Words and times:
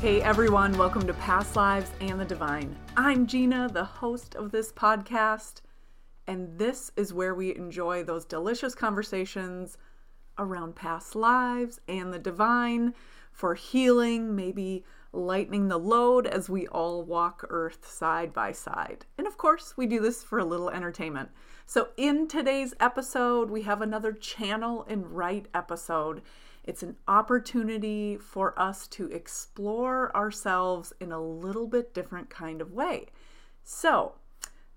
Hey 0.00 0.20
everyone, 0.20 0.76
welcome 0.76 1.06
to 1.06 1.14
Past 1.14 1.56
Lives 1.56 1.90
and 2.02 2.20
the 2.20 2.24
Divine. 2.26 2.76
I'm 2.98 3.26
Gina, 3.26 3.70
the 3.72 3.82
host 3.82 4.34
of 4.34 4.52
this 4.52 4.70
podcast, 4.70 5.62
and 6.26 6.58
this 6.58 6.92
is 6.96 7.14
where 7.14 7.34
we 7.34 7.56
enjoy 7.56 8.04
those 8.04 8.26
delicious 8.26 8.74
conversations 8.74 9.78
around 10.36 10.76
past 10.76 11.16
lives 11.16 11.80
and 11.88 12.12
the 12.12 12.18
divine 12.18 12.92
for 13.32 13.54
healing, 13.54 14.36
maybe 14.36 14.84
lightening 15.14 15.68
the 15.68 15.78
load 15.78 16.26
as 16.26 16.50
we 16.50 16.66
all 16.66 17.02
walk 17.02 17.46
Earth 17.48 17.90
side 17.90 18.34
by 18.34 18.52
side. 18.52 19.06
And 19.16 19.26
of 19.26 19.38
course, 19.38 19.78
we 19.78 19.86
do 19.86 20.00
this 20.00 20.22
for 20.22 20.38
a 20.38 20.44
little 20.44 20.68
entertainment. 20.68 21.30
So, 21.64 21.88
in 21.96 22.28
today's 22.28 22.74
episode, 22.80 23.50
we 23.50 23.62
have 23.62 23.80
another 23.80 24.12
channel 24.12 24.84
and 24.88 25.10
write 25.10 25.48
episode. 25.54 26.20
It's 26.66 26.82
an 26.82 26.96
opportunity 27.06 28.16
for 28.16 28.58
us 28.58 28.88
to 28.88 29.06
explore 29.06 30.14
ourselves 30.16 30.92
in 31.00 31.12
a 31.12 31.22
little 31.22 31.68
bit 31.68 31.94
different 31.94 32.28
kind 32.28 32.60
of 32.60 32.72
way. 32.72 33.06
So, 33.62 34.14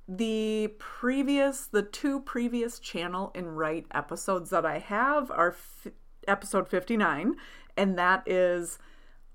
the 0.07 0.73
previous, 0.79 1.67
the 1.67 1.83
two 1.83 2.19
previous 2.21 2.79
channel 2.79 3.31
and 3.35 3.57
write 3.57 3.85
episodes 3.93 4.49
that 4.49 4.65
I 4.65 4.79
have 4.79 5.29
are 5.29 5.51
f- 5.51 5.91
episode 6.27 6.67
59, 6.67 7.35
and 7.77 7.97
that 7.97 8.23
is 8.27 8.79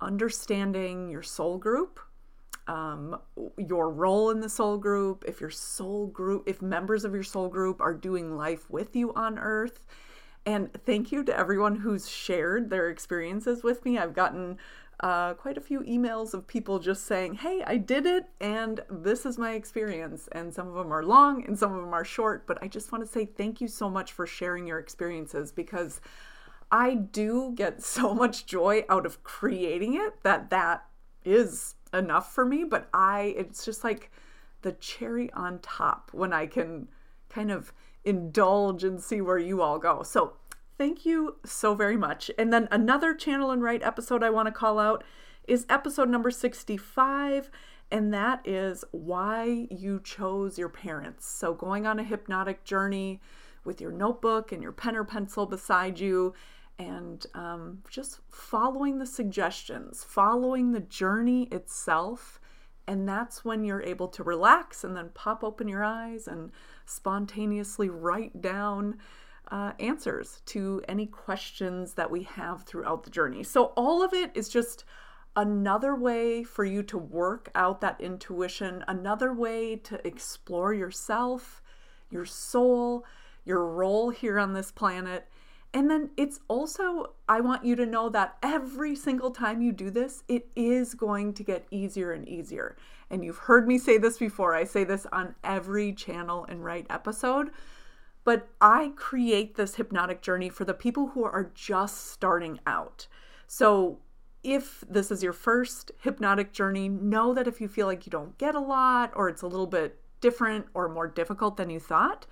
understanding 0.01 1.11
your 1.11 1.23
soul 1.23 1.59
group, 1.59 2.01
um, 2.67 3.21
your 3.57 3.91
role 3.91 4.31
in 4.31 4.41
the 4.41 4.49
soul 4.49 4.79
group, 4.79 5.25
if 5.27 5.41
your 5.41 5.51
soul 5.51 6.07
group, 6.09 6.45
if 6.47 6.61
members 6.61 7.05
of 7.05 7.15
your 7.15 7.23
soul 7.23 7.49
group 7.49 7.81
are 7.81 7.95
doing 7.95 8.37
life 8.37 8.69
with 8.71 8.97
you 8.97 9.13
on 9.15 9.39
earth. 9.39 9.81
And 10.47 10.73
thank 10.85 11.11
you 11.11 11.25
to 11.25 11.37
everyone 11.37 11.77
who's 11.77 12.09
shared 12.09 12.69
their 12.69 12.91
experiences 12.91 13.63
with 13.63 13.85
me. 13.85 13.99
I've 13.99 14.15
gotten 14.15 14.59
uh, 15.01 15.35
quite 15.35 15.57
a 15.57 15.61
few 15.61 15.81
emails 15.81 16.35
of 16.35 16.47
people 16.47 16.79
just 16.79 17.07
saying, 17.07 17.35
Hey, 17.35 17.63
I 17.67 17.77
did 17.77 18.07
it, 18.07 18.27
and 18.41 18.81
this 18.91 19.27
is 19.27 19.39
my 19.39 19.53
experience. 19.53 20.29
And 20.33 20.53
some 20.53 20.69
of 20.69 20.75
them 20.75 20.93
are 20.93 21.03
long 21.03 21.45
and 21.47 21.59
some 21.59 21.75
of 21.75 21.81
them 21.81 21.95
are 21.95 22.05
short, 22.05 22.47
but 22.47 22.63
I 22.63 22.69
just 22.69 22.93
want 22.93 23.05
to 23.05 23.11
say 23.11 23.25
thank 23.25 23.61
you 23.61 23.69
so 23.69 23.89
much 23.89 24.13
for 24.13 24.27
sharing 24.27 24.67
your 24.67 24.79
experiences 24.79 25.51
because 25.51 26.01
I 26.71 26.95
do 26.95 27.53
get 27.55 27.83
so 27.85 28.15
much 28.15 28.47
joy 28.47 28.85
out 28.89 29.07
of 29.07 29.23
creating 29.25 29.95
it 29.95 30.23
that 30.23 30.51
that 30.51 30.87
is 31.25 31.75
enough 31.93 32.35
for 32.35 32.45
me. 32.45 32.65
But 32.65 32.89
I, 32.93 33.35
it's 33.37 33.65
just 33.65 33.83
like 33.83 34.11
the 34.63 34.73
cherry 34.73 35.33
on 35.33 35.59
top 35.61 36.11
when 36.13 36.33
I 36.33 36.47
can 36.47 36.89
kind 37.29 37.51
of 37.51 37.73
indulge 38.05 38.85
and 38.85 39.01
see 39.01 39.21
where 39.21 39.39
you 39.39 39.63
all 39.63 39.79
go. 39.79 40.03
So 40.03 40.35
thank 40.79 41.07
you 41.07 41.37
so 41.45 41.75
very 41.75 41.97
much. 41.97 42.31
And 42.39 42.53
then 42.53 42.69
another 42.71 43.15
Channel 43.15 43.51
and 43.51 43.63
Write 43.63 43.83
episode 43.83 44.23
I 44.23 44.31
want 44.31 44.47
to 44.47 44.53
call 44.53 44.79
out 44.79 45.05
is 45.47 45.67
episode 45.69 46.09
number 46.09 46.31
65 46.31 47.51
and 47.91 48.13
that 48.13 48.41
is 48.45 48.85
why 48.91 49.69
you 49.71 50.01
chose 50.03 50.59
your 50.59 50.69
parents. 50.69 51.27
So, 51.27 51.55
going 51.55 51.87
on 51.87 51.99
a 51.99 52.05
hypnotic 52.05 52.65
journey 52.65 53.21
with 53.65 53.81
your 53.81 53.93
notebook 53.93 54.53
and 54.53 54.63
your 54.63 54.73
pen 54.73 54.97
or 54.97 55.05
pencil 55.05 55.47
beside 55.47 56.01
you, 56.01 56.35
and 56.79 57.25
um, 57.35 57.83
just 57.89 58.19
following 58.29 58.99
the 58.99 59.07
suggestions, 59.07 60.03
following 60.03 60.73
the 60.73 60.81
journey 60.81 61.45
itself. 61.53 62.41
And 62.87 63.09
that's 63.09 63.45
when 63.45 63.65
you're 63.65 63.83
able 63.83 64.09
to 64.09 64.23
relax 64.23 64.85
and 64.85 64.97
then 64.97 65.11
pop 65.15 65.43
open 65.43 65.69
your 65.69 65.85
eyes 65.85 66.29
and 66.29 66.51
spontaneously 66.87 67.89
write 67.89 68.41
down 68.41 68.99
uh, 69.51 69.73
answers 69.79 70.43
to 70.47 70.83
any 70.89 71.07
questions 71.07 71.95
that 71.95 72.11
we 72.11 72.23
have 72.23 72.63
throughout 72.65 73.05
the 73.05 73.11
journey. 73.11 73.43
So, 73.43 73.73
all 73.77 74.03
of 74.03 74.13
it 74.13 74.31
is 74.35 74.49
just 74.49 74.85
another 75.37 75.95
way 75.95 76.45
for 76.45 76.65
you 76.65 76.83
to 76.85 76.99
work 76.99 77.51
out 77.55 77.81
that 77.81 78.01
intuition, 78.01 78.85
another 78.89 79.33
way 79.33 79.77
to 79.77 80.07
explore 80.07 80.73
yourself, 80.73 81.63
your 82.11 82.25
soul, 82.25 83.05
your 83.45 83.67
role 83.67 84.11
here 84.11 84.39
on 84.39 84.53
this 84.53 84.71
planet. 84.71 85.29
And 85.75 85.91
then 85.91 86.11
it's 86.17 86.39
also, 86.47 87.15
I 87.29 87.41
want 87.41 87.65
you 87.65 87.75
to 87.75 87.85
know 87.85 88.09
that 88.11 88.37
every 88.45 88.95
single 88.95 89.33
time 89.33 89.61
you 89.61 89.73
do 89.73 89.91
this, 89.91 90.23
it 90.29 90.47
is 90.55 90.95
going 90.95 91.35
to 91.35 91.43
get 91.43 91.67
easier 91.73 92.13
and 92.13 92.29
easier. 92.29 92.77
And 93.11 93.25
you've 93.25 93.39
heard 93.39 93.67
me 93.67 93.77
say 93.77 93.99
this 93.99 94.17
before. 94.17 94.55
I 94.55 94.65
say 94.65 94.85
this 94.85 95.05
on 95.13 95.35
every 95.43 95.93
channel 95.93 96.47
and 96.49 96.65
write 96.65 96.87
episode. 96.91 97.51
But 98.23 98.49
I 98.61 98.93
create 98.95 99.57
this 99.57 99.75
hypnotic 99.75 100.23
journey 100.23 100.49
for 100.49 100.65
the 100.65 100.75
people 100.75 101.09
who 101.09 101.25
are 101.25 101.51
just 101.55 102.07
starting 102.13 102.61
out. 102.69 103.09
So 103.49 103.99
if 104.45 104.85
this 104.89 105.11
is 105.11 105.25
your 105.25 105.33
first 105.33 105.91
hypnotic 105.99 106.53
journey, 106.53 106.89
know 106.89 107.35
that 107.35 107.49
if 107.49 107.61
you 107.61 107.67
feel 107.67 107.89
like 107.89 108.07
you 108.07 108.11
don't 108.11 108.39
get 108.39 108.55
a 108.55 108.61
lot 108.61 109.11
or 109.17 109.29
it's 109.29 109.43
a 109.43 109.49
little 109.49 109.67
bit 109.67 109.99
different 110.21 110.67
or 110.73 110.89
more 110.89 111.09
difficult 111.09 111.57
than 111.57 111.69
you 111.69 111.81
thought, 111.81 112.27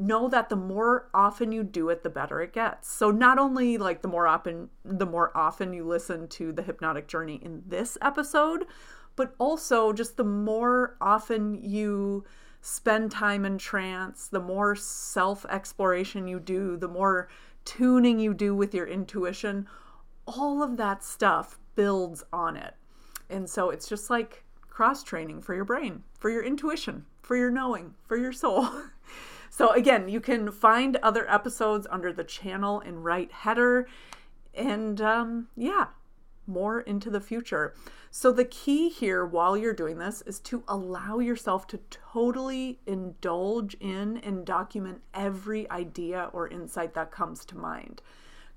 know 0.00 0.28
that 0.28 0.48
the 0.48 0.56
more 0.56 1.08
often 1.14 1.52
you 1.52 1.62
do 1.62 1.88
it 1.88 2.02
the 2.02 2.10
better 2.10 2.40
it 2.40 2.52
gets. 2.52 2.90
So 2.90 3.10
not 3.10 3.38
only 3.38 3.78
like 3.78 4.02
the 4.02 4.08
more 4.08 4.26
often 4.26 4.70
the 4.84 5.06
more 5.06 5.36
often 5.36 5.72
you 5.72 5.84
listen 5.84 6.28
to 6.28 6.52
the 6.52 6.62
hypnotic 6.62 7.06
journey 7.06 7.40
in 7.42 7.62
this 7.66 7.96
episode 8.02 8.66
but 9.16 9.34
also 9.38 9.92
just 9.92 10.16
the 10.16 10.24
more 10.24 10.96
often 11.00 11.54
you 11.54 12.24
spend 12.62 13.10
time 13.10 13.44
in 13.44 13.58
trance 13.58 14.28
the 14.28 14.40
more 14.40 14.74
self 14.74 15.44
exploration 15.48 16.26
you 16.26 16.38
do 16.40 16.76
the 16.76 16.88
more 16.88 17.28
tuning 17.64 18.18
you 18.18 18.32
do 18.32 18.54
with 18.54 18.74
your 18.74 18.86
intuition 18.86 19.66
all 20.26 20.62
of 20.62 20.76
that 20.76 21.02
stuff 21.02 21.58
builds 21.74 22.24
on 22.32 22.56
it. 22.56 22.74
And 23.28 23.48
so 23.48 23.70
it's 23.70 23.88
just 23.88 24.10
like 24.10 24.44
cross 24.68 25.02
training 25.02 25.42
for 25.42 25.54
your 25.54 25.64
brain 25.64 26.02
for 26.18 26.30
your 26.30 26.42
intuition 26.42 27.04
for 27.22 27.36
your 27.36 27.50
knowing 27.50 27.94
for 28.06 28.16
your 28.16 28.32
soul 28.32 28.66
So, 29.52 29.72
again, 29.72 30.08
you 30.08 30.20
can 30.20 30.52
find 30.52 30.96
other 30.96 31.28
episodes 31.28 31.86
under 31.90 32.12
the 32.12 32.24
channel 32.24 32.80
and 32.80 33.04
right 33.04 33.30
header. 33.32 33.88
And 34.54 35.00
um, 35.00 35.48
yeah, 35.56 35.88
more 36.46 36.80
into 36.80 37.10
the 37.10 37.20
future. 37.20 37.74
So, 38.12 38.30
the 38.30 38.44
key 38.44 38.88
here 38.88 39.26
while 39.26 39.56
you're 39.56 39.74
doing 39.74 39.98
this 39.98 40.22
is 40.22 40.38
to 40.40 40.62
allow 40.68 41.18
yourself 41.18 41.66
to 41.68 41.80
totally 41.90 42.78
indulge 42.86 43.74
in 43.80 44.18
and 44.18 44.46
document 44.46 45.02
every 45.14 45.68
idea 45.68 46.30
or 46.32 46.46
insight 46.46 46.94
that 46.94 47.10
comes 47.10 47.44
to 47.46 47.58
mind, 47.58 48.02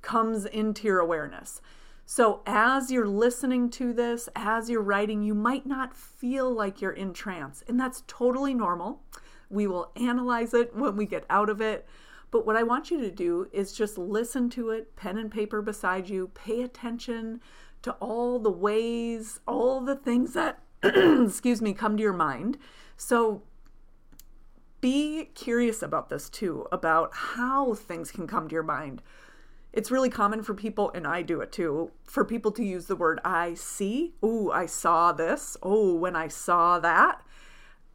comes 0.04 0.46
into 0.46 0.88
your 0.88 1.00
awareness. 1.00 1.60
So, 2.06 2.42
as 2.46 2.92
you're 2.92 3.08
listening 3.08 3.72
to 3.72 3.94
this, 3.94 4.30
as 4.36 4.70
you're 4.70 4.82
writing, 4.82 5.24
you 5.24 5.34
might 5.34 5.66
not 5.66 5.96
feel 5.96 6.54
like 6.54 6.82
you're 6.82 6.92
in 6.92 7.14
trance, 7.14 7.64
and 7.68 7.80
that's 7.80 8.04
totally 8.06 8.54
normal. 8.54 9.02
We 9.50 9.68
will 9.68 9.92
analyze 9.96 10.54
it 10.54 10.76
when 10.76 10.96
we 10.96 11.06
get 11.06 11.26
out 11.30 11.50
of 11.50 11.62
it. 11.62 11.86
But 12.32 12.46
what 12.46 12.56
I 12.56 12.64
want 12.64 12.90
you 12.90 13.00
to 13.02 13.12
do 13.12 13.48
is 13.52 13.74
just 13.74 13.98
listen 13.98 14.50
to 14.52 14.72
it, 14.72 14.96
pen 14.96 15.18
and 15.18 15.30
paper 15.32 15.62
beside 15.62 16.10
you, 16.10 16.32
pay 16.34 16.64
attention 16.64 17.42
to 17.84 17.92
all 17.94 18.40
the 18.40 18.50
ways, 18.50 19.40
all 19.48 19.82
the 19.82 19.96
things 19.96 20.34
that, 20.34 20.60
excuse 20.84 21.62
me, 21.62 21.74
come 21.74 21.96
to 21.98 22.04
your 22.04 22.14
mind. 22.14 22.58
So 22.98 23.44
be 24.82 25.26
curious 25.36 25.82
about 25.82 26.10
this 26.10 26.30
too, 26.30 26.68
about 26.72 27.12
how 27.14 27.74
things 27.74 28.12
can 28.12 28.28
come 28.28 28.50
to 28.50 28.54
your 28.54 28.64
mind. 28.64 29.02
It's 29.72 29.90
really 29.90 30.10
common 30.10 30.44
for 30.44 30.54
people, 30.54 30.92
and 30.94 31.08
I 31.08 31.22
do 31.22 31.42
it 31.42 31.52
too, 31.52 31.92
for 32.04 32.26
people 32.26 32.52
to 32.52 32.64
use 32.64 32.86
the 32.86 32.96
word 32.96 33.20
I 33.24 33.54
see. 33.54 34.14
Oh, 34.22 34.52
I 34.52 34.66
saw 34.66 35.12
this. 35.12 35.56
Oh, 35.64 35.96
when 35.96 36.16
I 36.16 36.28
saw 36.28 36.80
that. 36.80 37.22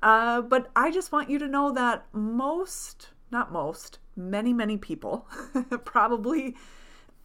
Uh, 0.02 0.42
but 0.42 0.70
I 0.76 0.90
just 0.90 1.12
want 1.12 1.28
you 1.28 1.38
to 1.38 1.48
know 1.48 1.72
that 1.72 2.06
most, 2.12 3.08
not 3.30 3.52
most, 3.52 3.98
many, 4.16 4.52
many 4.52 4.76
people, 4.76 5.26
probably 5.84 6.56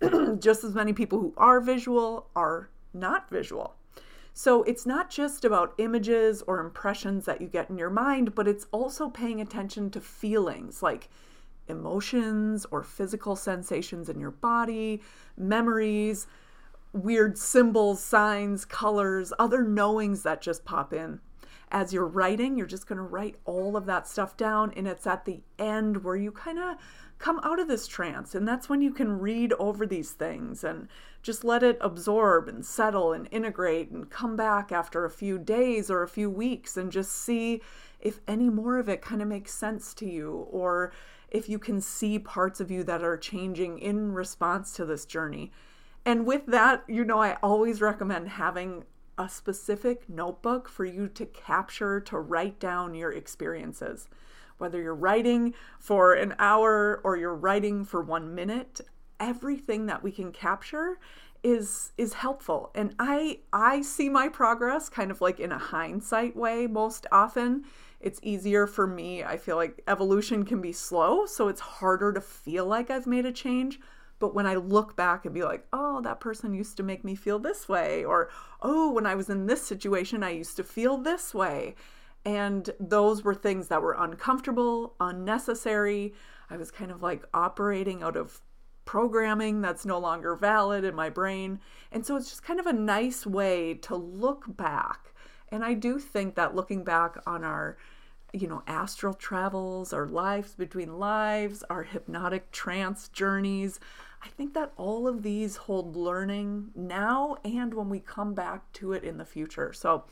just 0.40 0.64
as 0.64 0.74
many 0.74 0.94
people 0.94 1.20
who 1.20 1.34
are 1.38 1.60
visual 1.60 2.30
are 2.36 2.70
not 2.94 3.30
visual. 3.30 3.76
So 4.34 4.64
it's 4.64 4.88
not 4.88 5.12
just 5.12 5.46
about 5.46 5.76
images 5.78 6.42
or 6.48 6.60
impressions 6.60 7.26
that 7.26 7.40
you 7.40 7.48
get 7.48 7.70
in 7.70 7.78
your 7.78 7.92
mind, 7.92 8.34
but 8.34 8.48
it's 8.48 8.66
also 8.72 9.10
paying 9.10 9.40
attention 9.40 9.92
to 9.92 10.02
feelings 10.02 10.82
like 10.82 11.10
emotions 11.68 12.66
or 12.72 12.84
physical 12.84 13.36
sensations 13.36 14.10
in 14.10 14.20
your 14.20 14.32
body, 14.32 15.02
memories, 15.38 16.26
weird 16.94 17.38
symbols, 17.38 18.04
signs, 18.04 18.66
colors, 18.66 19.32
other 19.38 19.64
knowings 19.64 20.24
that 20.24 20.42
just 20.42 20.66
pop 20.66 20.94
in 20.94 21.20
as 21.74 21.92
you're 21.92 22.08
writing, 22.08 22.56
you're 22.56 22.68
just 22.68 22.88
going 22.88 22.98
to 22.98 23.04
write 23.04 23.36
all 23.46 23.76
of 23.76 23.88
that 23.88 24.08
stuff 24.08 24.38
down. 24.38 24.72
And 24.78 24.88
it's 24.88 25.08
at 25.08 25.26
the 25.26 25.42
end 25.58 26.04
where 26.04 26.16
you 26.16 26.32
kind 26.32 26.60
of 26.60 26.78
come 27.18 27.40
out 27.44 27.60
of 27.60 27.68
this 27.68 27.88
trance. 27.88 28.36
And 28.36 28.48
that's 28.48 28.70
when 28.70 28.82
you 28.82 28.92
can 28.92 29.20
read 29.20 29.54
over 29.54 29.86
these 29.86 30.12
things 30.12 30.64
and 30.64 30.88
just 31.24 31.44
let 31.44 31.64
it 31.64 31.78
absorb 31.82 32.48
and 32.48 32.64
settle 32.64 33.12
and 33.12 33.28
integrate 33.32 33.90
and 33.90 34.10
come 34.10 34.36
back 34.36 34.72
after 34.72 35.04
a 35.04 35.10
few 35.10 35.40
days 35.40 35.90
or 35.90 36.04
a 36.04 36.08
few 36.08 36.30
weeks 36.30 36.78
and 36.78 36.92
just 36.92 37.12
see 37.12 37.62
if 38.00 38.20
any 38.28 38.50
more 38.50 38.78
of 38.78 38.88
it 38.88 39.02
kind 39.02 39.22
of 39.22 39.28
makes 39.28 39.54
sense 39.54 39.94
to 39.96 40.06
you 40.06 40.48
or 40.52 40.92
if 41.32 41.50
you 41.50 41.58
can 41.58 41.82
see 41.82 42.20
parts 42.20 42.60
of 42.60 42.70
you 42.70 42.84
that 42.84 43.04
are 43.04 43.18
changing 43.18 43.80
in 43.80 44.12
response 44.12 44.74
to 44.74 44.86
this 44.86 45.06
journey. 45.06 45.52
And 46.06 46.26
with 46.26 46.46
that, 46.48 46.84
you 46.88 47.04
know, 47.06 47.20
I 47.20 47.38
always 47.42 47.82
recommend 47.82 48.28
having 48.30 48.84
a 49.18 49.30
specific 49.30 50.10
notebook 50.10 50.68
for 50.68 50.86
you 50.86 51.08
to 51.10 51.26
capture, 51.26 52.00
to 52.02 52.20
write 52.20 52.60
down 52.60 52.96
your 52.96 53.12
experiences. 53.12 54.08
Whether 54.58 54.82
you're 54.82 54.96
writing 54.96 55.54
for 55.80 56.14
an 56.14 56.36
hour 56.40 57.02
or 57.04 57.18
you're 57.18 57.36
writing 57.36 57.86
for 57.86 58.02
one 58.02 58.34
minute, 58.34 58.82
everything 59.20 59.86
that 59.88 60.04
we 60.04 60.12
can 60.12 60.32
capture 60.32 61.00
is 61.44 61.92
is 61.98 62.14
helpful. 62.14 62.72
And 62.74 62.96
i 63.00 63.40
i 63.52 63.82
see 63.82 64.10
my 64.10 64.30
progress 64.30 64.90
kind 64.90 65.12
of 65.12 65.22
like 65.22 65.40
in 65.40 65.52
a 65.52 65.58
hindsight 65.58 66.36
way 66.36 66.68
most 66.68 67.06
often. 67.12 67.66
It's 68.00 68.20
easier 68.22 68.68
for 68.68 68.86
me. 68.88 69.24
I 69.24 69.38
feel 69.38 69.56
like 69.56 69.82
evolution 69.88 70.46
can 70.46 70.62
be 70.62 70.72
slow 70.72 71.26
so 71.26 71.48
it's 71.50 71.62
harder 71.62 72.14
to 72.14 72.22
feel 72.22 72.66
like 72.66 72.90
i've 72.90 73.08
made 73.08 73.26
a 73.26 73.32
change 73.32 73.80
but 74.24 74.34
when 74.34 74.48
i 74.48 74.56
look 74.56 74.96
back 74.96 75.26
and 75.26 75.34
be 75.34 75.44
like 75.44 75.66
oh 75.74 76.00
that 76.02 76.20
person 76.20 76.54
used 76.54 76.78
to 76.78 76.84
make 76.84 77.04
me 77.04 77.14
feel 77.16 77.40
this 77.40 77.68
way 77.68 78.04
or 78.06 78.30
oh 78.62 78.92
when 78.92 79.06
i 79.06 79.14
was 79.14 79.30
in 79.30 79.46
this 79.48 79.62
situation 79.62 80.24
i 80.24 80.30
used 80.30 80.56
to 80.56 80.64
feel 80.64 80.98
this 80.98 81.34
way 81.34 81.76
and 82.26 82.70
those 82.80 83.24
were 83.24 83.36
things 83.36 83.68
that 83.68 83.82
were 83.82 83.96
uncomfortable 84.00 84.96
unnecessary 85.00 86.14
i 86.50 86.56
was 86.56 86.72
kind 86.72 86.92
of 86.92 87.04
like 87.04 87.24
operating 87.34 88.02
out 88.02 88.16
of 88.16 88.42
programming 88.86 89.62
that's 89.62 89.86
no 89.86 89.98
longer 89.98 90.36
valid 90.36 90.84
in 90.84 90.96
my 90.96 91.10
brain. 91.10 91.60
And 91.92 92.06
so 92.06 92.16
it's 92.16 92.30
just 92.30 92.44
kind 92.44 92.60
of 92.60 92.68
a 92.68 92.74
nice 92.74 93.26
way 93.26 93.76
to 93.76 93.96
look 93.96 94.46
back. 94.48 95.14
And 95.50 95.64
I 95.64 95.74
do 95.74 96.00
think 96.00 96.36
that 96.36 96.56
looking 96.56 96.84
back 96.84 97.18
on 97.26 97.44
our, 97.44 97.78
you 98.34 98.48
know, 98.48 98.64
astral 98.68 99.14
travels, 99.14 99.94
our 99.94 100.08
lives 100.08 100.56
between 100.56 101.00
lives, 101.00 101.64
our 101.70 101.84
hypnotic 101.84 102.52
trance 102.52 103.08
journeys, 103.10 103.80
I 104.24 104.30
think 104.30 104.54
that 104.54 104.72
all 104.78 105.08
of 105.08 105.22
these 105.22 105.58
hold 105.58 105.96
learning 105.96 106.72
now 106.76 107.38
and 107.44 107.74
when 107.74 107.90
we 107.90 108.00
come 108.00 108.34
back 108.34 108.72
to 108.74 108.94
it 108.94 109.04
in 109.04 109.18
the 109.18 109.26
future. 109.26 109.74
So 109.74 110.06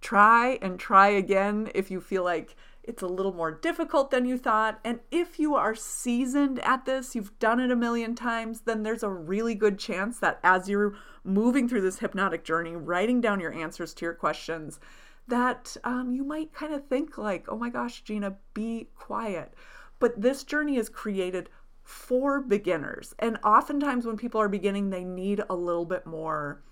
try 0.00 0.58
and 0.62 0.78
try 0.78 1.08
again 1.08 1.70
if 1.74 1.90
you 1.90 2.00
feel 2.00 2.24
like 2.24 2.56
it's 2.82 3.02
a 3.02 3.06
little 3.06 3.34
more 3.34 3.50
difficult 3.50 4.10
than 4.10 4.24
you 4.24 4.38
thought. 4.38 4.80
And 4.82 5.00
if 5.10 5.38
you 5.38 5.54
are 5.54 5.74
seasoned 5.74 6.58
at 6.60 6.86
this, 6.86 7.14
you've 7.14 7.38
done 7.38 7.60
it 7.60 7.70
a 7.70 7.76
million 7.76 8.14
times, 8.14 8.62
then 8.62 8.82
there's 8.82 9.02
a 9.02 9.10
really 9.10 9.54
good 9.54 9.78
chance 9.78 10.18
that 10.20 10.40
as 10.42 10.70
you're 10.70 10.94
moving 11.22 11.68
through 11.68 11.82
this 11.82 11.98
hypnotic 11.98 12.44
journey, 12.44 12.76
writing 12.76 13.20
down 13.20 13.40
your 13.40 13.52
answers 13.52 13.92
to 13.94 14.06
your 14.06 14.14
questions, 14.14 14.80
that 15.26 15.76
um, 15.84 16.12
you 16.14 16.24
might 16.24 16.54
kind 16.54 16.72
of 16.72 16.86
think, 16.86 17.18
like, 17.18 17.44
oh 17.48 17.58
my 17.58 17.68
gosh, 17.68 18.00
Gina, 18.00 18.36
be 18.54 18.88
quiet. 18.94 19.52
But 19.98 20.22
this 20.22 20.42
journey 20.42 20.76
is 20.76 20.88
created 20.88 21.50
for 21.88 22.40
beginners. 22.40 23.14
And 23.18 23.38
oftentimes, 23.44 24.06
when 24.06 24.16
people 24.16 24.40
are 24.40 24.48
beginning, 24.48 24.90
they 24.90 25.04
need 25.04 25.42
a 25.48 25.54
little 25.54 25.84
bit 25.84 26.06
more 26.06 26.62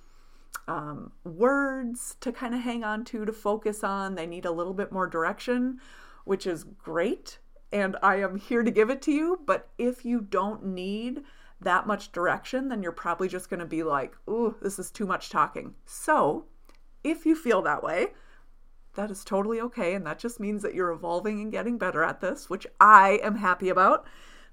um, 0.68 1.12
words 1.24 2.16
to 2.20 2.32
kind 2.32 2.54
of 2.54 2.60
hang 2.60 2.84
on 2.84 3.04
to, 3.06 3.24
to 3.24 3.32
focus 3.32 3.84
on. 3.84 4.14
They 4.14 4.26
need 4.26 4.44
a 4.44 4.50
little 4.50 4.74
bit 4.74 4.92
more 4.92 5.06
direction 5.06 5.80
which 6.26 6.46
is 6.46 6.64
great. 6.64 7.38
And 7.72 7.96
I 8.02 8.16
am 8.16 8.36
here 8.36 8.62
to 8.62 8.70
give 8.70 8.90
it 8.90 9.00
to 9.02 9.12
you. 9.12 9.40
But 9.46 9.68
if 9.78 10.04
you 10.04 10.20
don't 10.20 10.66
need 10.66 11.22
that 11.60 11.86
much 11.86 12.12
direction, 12.12 12.68
then 12.68 12.82
you're 12.82 12.92
probably 12.92 13.28
just 13.28 13.48
going 13.48 13.60
to 13.60 13.66
be 13.66 13.82
like, 13.82 14.14
ooh, 14.28 14.56
this 14.60 14.78
is 14.78 14.90
too 14.90 15.06
much 15.06 15.30
talking. 15.30 15.74
So 15.86 16.44
if 17.02 17.24
you 17.24 17.34
feel 17.34 17.62
that 17.62 17.82
way, 17.82 18.08
that 18.94 19.10
is 19.10 19.24
totally 19.24 19.60
okay. 19.60 19.94
And 19.94 20.04
that 20.04 20.18
just 20.18 20.40
means 20.40 20.62
that 20.62 20.74
you're 20.74 20.90
evolving 20.90 21.40
and 21.40 21.52
getting 21.52 21.78
better 21.78 22.02
at 22.02 22.20
this, 22.20 22.50
which 22.50 22.66
I 22.80 23.20
am 23.22 23.36
happy 23.36 23.68
about. 23.68 24.04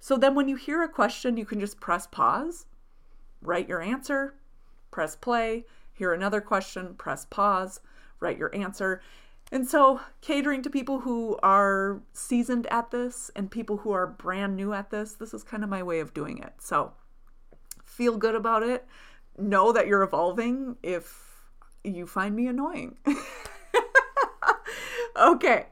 So 0.03 0.17
then 0.17 0.35
when 0.35 0.49
you 0.49 0.57
hear 0.57 0.83
a 0.83 0.89
question, 0.89 1.37
you 1.37 1.45
can 1.45 1.61
just 1.61 1.79
press 1.79 2.07
pause, 2.07 2.65
write 3.41 3.69
your 3.69 3.81
answer, 3.81 4.35
press 4.91 5.15
play, 5.15 5.63
hear 5.93 6.11
another 6.11 6.41
question, 6.41 6.95
press 6.95 7.23
pause, 7.23 7.79
write 8.19 8.37
your 8.37 8.53
answer. 8.53 9.01
And 9.49 9.65
so, 9.65 10.01
catering 10.19 10.61
to 10.63 10.69
people 10.69 10.99
who 10.99 11.39
are 11.41 12.01
seasoned 12.11 12.67
at 12.67 12.91
this 12.91 13.31
and 13.33 13.49
people 13.49 13.77
who 13.77 13.93
are 13.93 14.05
brand 14.05 14.57
new 14.57 14.73
at 14.73 14.89
this, 14.89 15.13
this 15.13 15.33
is 15.33 15.41
kind 15.41 15.63
of 15.63 15.69
my 15.69 15.81
way 15.81 16.01
of 16.01 16.13
doing 16.13 16.37
it. 16.37 16.51
So, 16.59 16.91
feel 17.85 18.17
good 18.17 18.35
about 18.35 18.61
it. 18.61 18.85
Know 19.37 19.71
that 19.71 19.87
you're 19.87 20.03
evolving 20.03 20.75
if 20.83 21.45
you 21.85 22.07
find 22.07 22.35
me 22.35 22.47
annoying. 22.47 22.97
okay. 25.15 25.67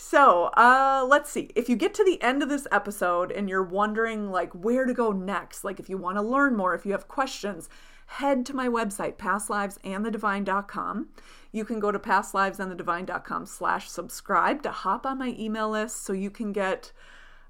So, 0.00 0.44
uh, 0.56 1.04
let's 1.10 1.28
see. 1.28 1.50
If 1.56 1.68
you 1.68 1.74
get 1.74 1.92
to 1.94 2.04
the 2.04 2.22
end 2.22 2.40
of 2.40 2.48
this 2.48 2.68
episode 2.70 3.32
and 3.32 3.48
you're 3.48 3.64
wondering 3.64 4.30
like 4.30 4.52
where 4.52 4.86
to 4.86 4.94
go 4.94 5.10
next, 5.10 5.64
like 5.64 5.80
if 5.80 5.88
you 5.88 5.98
want 5.98 6.18
to 6.18 6.22
learn 6.22 6.56
more, 6.56 6.72
if 6.72 6.86
you 6.86 6.92
have 6.92 7.08
questions, 7.08 7.68
head 8.06 8.46
to 8.46 8.54
my 8.54 8.68
website, 8.68 9.16
pastlivesandthedivine.com. 9.16 11.08
You 11.50 11.64
can 11.64 11.80
go 11.80 11.90
to 11.90 11.98
pastlivesandthedivine.com 11.98 13.46
slash 13.46 13.90
subscribe 13.90 14.62
to 14.62 14.70
hop 14.70 15.04
on 15.04 15.18
my 15.18 15.34
email 15.36 15.68
list 15.68 16.04
so 16.04 16.12
you 16.12 16.30
can 16.30 16.52
get 16.52 16.92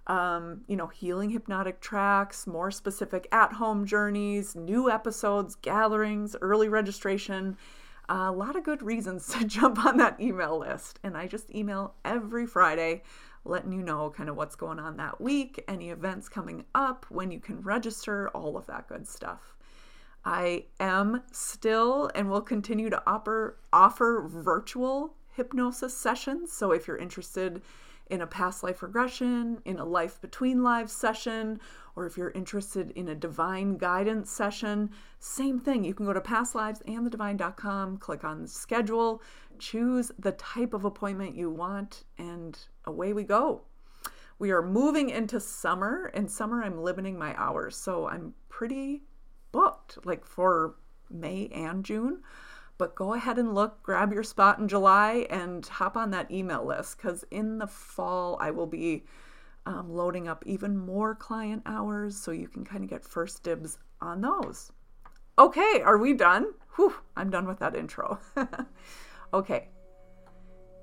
um, 0.07 0.63
you 0.69 0.77
know, 0.77 0.87
healing 0.87 1.29
hypnotic 1.29 1.83
tracks, 1.83 2.47
more 2.47 2.71
specific 2.71 3.29
at 3.31 3.53
home 3.53 3.85
journeys, 3.85 4.57
new 4.57 4.91
episodes, 4.91 5.55
gatherings, 5.55 6.35
early 6.41 6.71
registration. 6.71 7.59
A 8.09 8.33
lot 8.33 8.57
of 8.57 8.65
good 8.65 8.83
reasons 8.83 9.27
to 9.35 9.45
jump 9.45 9.85
on 9.85 9.97
that 9.99 10.21
email 10.21 10.59
list. 10.59 10.99
And 11.03 11.17
I 11.17 11.27
just 11.27 11.55
email 11.55 11.95
every 12.05 12.47
Friday, 12.47 13.03
letting 13.45 13.73
you 13.73 13.83
know 13.83 14.11
kind 14.11 14.29
of 14.29 14.37
what's 14.37 14.57
going 14.57 14.79
on 14.79 14.97
that 14.97 15.21
week, 15.21 15.63
any 15.69 15.91
events 15.91 16.29
coming 16.29 16.65
up, 16.75 17.07
when 17.09 17.31
you 17.31 17.41
can 17.41 17.61
register, 17.63 18.29
all 18.31 18.57
of 18.57 18.67
that 18.67 18.89
good 18.89 19.07
stuff. 19.07 19.55
I 20.25 20.65
am 20.81 21.23
still 21.33 22.11
and 22.15 22.29
will 22.29 22.43
continue 22.43 22.91
to 22.91 23.03
offer, 23.07 23.57
offer 23.73 24.27
virtual 24.29 25.15
hypnosis 25.35 25.97
sessions. 25.97 26.53
So 26.53 26.73
if 26.73 26.87
you're 26.87 26.99
interested 26.99 27.63
in 28.11 28.21
a 28.21 28.27
past 28.27 28.63
life 28.63 28.83
regression, 28.83 29.61
in 29.65 29.79
a 29.79 29.85
life 29.85 30.21
between 30.21 30.63
lives 30.63 30.93
session, 30.93 31.61
or 31.97 32.07
if 32.07 32.17
you're 32.17 32.31
interested 32.31 32.91
in 32.93 33.09
a 33.09 33.15
divine 33.15 33.77
guidance 33.77 34.31
session, 34.31 34.91
same 35.19 35.59
thing. 35.59 35.85
You 35.85 35.95
can 35.95 36.07
go 36.07 36.13
to 36.13 36.21
pastlivesandthedivine.com, 36.21 37.99
click 37.99 38.25
on 38.25 38.47
schedule, 38.47 39.23
choose 39.59 40.13
the 40.19 40.33
type 40.33 40.75
of 40.75 40.85
appointment 40.85 41.37
you 41.37 41.51
want, 41.51 42.05
and 42.19 42.59
away 42.85 43.13
we 43.13 43.25
go. 43.25 43.63
We 44.39 44.53
are 44.53 44.63
moving 44.63 45.11
into 45.11 45.41
summer. 45.41 46.13
In 46.15 46.29
summer, 46.29 46.63
I'm 46.63 46.83
limiting 46.83 47.19
my 47.19 47.35
hours. 47.37 47.77
So 47.77 48.07
I'm 48.07 48.35
pretty 48.49 49.03
booked, 49.51 49.99
like 50.05 50.25
for 50.25 50.77
May 51.11 51.49
and 51.49 51.85
June. 51.85 52.23
But 52.79 52.95
go 52.95 53.15
ahead 53.15 53.39
and 53.39 53.55
look, 53.55 53.83
grab 53.83 54.13
your 54.13 54.23
spot 54.23 54.61
in 54.61 54.69
July, 54.69 55.27
and 55.31 55.67
hop 55.67 55.97
on 55.97 56.13
that 56.13 56.31
email 56.31 56.65
list 56.65 56.97
because 56.97 57.25
in 57.33 57.59
the 57.59 57.67
fall, 57.67 58.39
I 58.41 58.53
will 58.53 58.67
be 58.67 59.05
um, 59.67 59.93
loading 59.93 60.29
up 60.29 60.45
even 60.47 60.77
more 60.79 61.15
client 61.15 61.63
hours 61.67 62.17
so 62.17 62.31
you 62.31 62.47
can 62.47 62.65
kind 62.65 62.85
of 62.85 62.91
get 62.91 63.05
first 63.05 63.43
dibs 63.43 63.79
on 64.01 64.21
those. 64.21 64.71
Okay, 65.39 65.83
are 65.85 65.99
we 65.99 66.15
done? 66.15 66.53
Whew, 66.77 66.95
I'm 67.17 67.31
done 67.31 67.47
with 67.47 67.59
that 67.59 67.75
intro. 67.75 68.21
okay, 69.35 69.69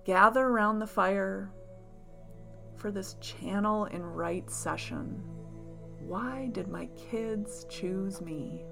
gather 0.05 0.45
around 0.45 0.79
the 0.79 0.87
fire 0.87 1.49
for 2.75 2.91
this 2.91 3.15
channel 3.21 3.85
and 3.85 4.15
write 4.15 4.51
session. 4.51 5.21
Why 5.99 6.49
did 6.51 6.67
my 6.67 6.87
kids 7.09 7.65
choose 7.69 8.21
me? 8.21 8.65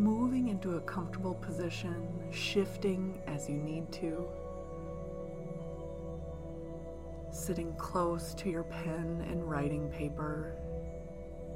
Moving 0.00 0.48
into 0.48 0.76
a 0.76 0.80
comfortable 0.80 1.34
position, 1.34 2.08
shifting 2.32 3.22
as 3.26 3.48
you 3.48 3.56
need 3.56 3.92
to. 3.92 4.26
Sitting 7.30 7.72
close 7.74 8.34
to 8.34 8.50
your 8.50 8.64
pen 8.64 9.24
and 9.30 9.48
writing 9.48 9.90
paper 9.90 10.56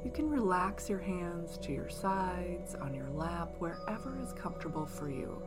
you 0.05 0.11
can 0.11 0.29
relax 0.29 0.87
your 0.87 0.99
hands 0.99 1.57
to 1.63 1.71
your 1.71 1.89
sides, 1.89 2.75
on 2.75 2.93
your 2.93 3.09
lap, 3.09 3.55
wherever 3.57 4.21
is 4.21 4.33
comfortable 4.33 4.85
for 4.85 5.09
you. 5.09 5.41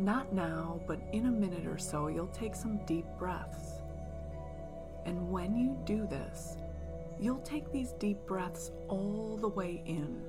Not 0.00 0.32
now, 0.32 0.80
but 0.88 0.98
in 1.12 1.26
a 1.26 1.30
minute 1.30 1.68
or 1.68 1.78
so, 1.78 2.08
you'll 2.08 2.26
take 2.26 2.56
some 2.56 2.84
deep 2.84 3.06
breaths. 3.16 3.80
And 5.06 5.30
when 5.30 5.54
you 5.54 5.78
do 5.84 6.08
this, 6.08 6.56
you'll 7.18 7.40
take 7.40 7.70
these 7.72 7.92
deep 7.92 8.18
breaths 8.26 8.70
all 8.88 9.36
the 9.40 9.48
way 9.48 9.82
in, 9.86 10.22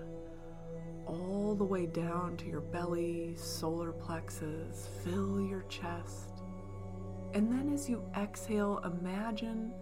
all 1.05 1.55
the 1.55 1.63
way 1.63 1.85
down 1.85 2.37
to 2.37 2.45
your 2.45 2.61
belly, 2.61 3.35
solar 3.35 3.91
plexus, 3.91 4.87
fill 5.03 5.41
your 5.41 5.63
chest. 5.63 6.41
And 7.33 7.51
then 7.51 7.73
as 7.73 7.89
you 7.89 8.03
exhale, 8.17 8.79
imagine 8.85 9.73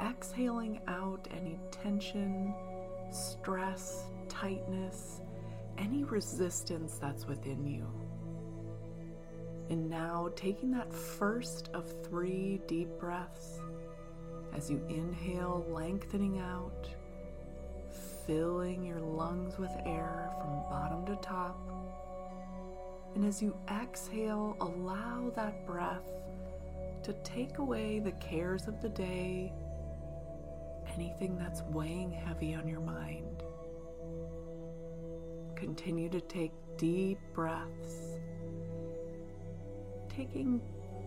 exhaling 0.00 0.80
out 0.88 1.28
any 1.30 1.60
tension, 1.70 2.54
stress, 3.10 4.04
tightness, 4.28 5.20
any 5.78 6.04
resistance 6.04 6.98
that's 6.98 7.26
within 7.26 7.66
you. 7.66 7.86
And 9.70 9.88
now 9.88 10.30
taking 10.34 10.72
that 10.72 10.92
first 10.92 11.70
of 11.74 11.92
three 12.04 12.60
deep 12.66 12.88
breaths 12.98 13.60
as 14.54 14.70
you 14.70 14.80
inhale, 14.88 15.64
lengthening 15.68 16.38
out, 16.38 16.88
filling 18.26 18.84
your 18.84 19.00
lungs 19.00 19.58
with 19.58 19.70
air 19.86 20.30
from 20.38 20.62
bottom 20.68 21.06
to 21.06 21.16
top. 21.16 21.58
And 23.14 23.24
as 23.24 23.42
you 23.42 23.56
exhale, 23.70 24.56
allow 24.60 25.30
that 25.34 25.66
breath 25.66 26.08
to 27.02 27.12
take 27.24 27.58
away 27.58 27.98
the 27.98 28.12
cares 28.12 28.68
of 28.68 28.80
the 28.82 28.88
day, 28.88 29.52
anything 30.94 31.36
that's 31.36 31.62
weighing 31.62 32.12
heavy 32.12 32.54
on 32.54 32.68
your 32.68 32.80
mind. 32.80 33.42
Continue 35.56 36.08
to 36.08 36.20
take 36.20 36.52
deep 36.76 37.18
breaths 37.34 38.20
taking 40.20 40.60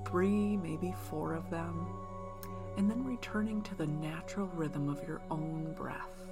three, 0.08 0.58
maybe 0.58 0.94
four 1.10 1.34
of 1.34 1.50
them, 1.50 1.86
and 2.78 2.90
then 2.90 3.04
returning 3.04 3.62
to 3.64 3.76
the 3.76 3.88
natural 3.88 4.48
rhythm 4.48 4.90
of 4.90 5.06
your 5.08 5.22
own 5.30 5.74
breath. 5.78 6.24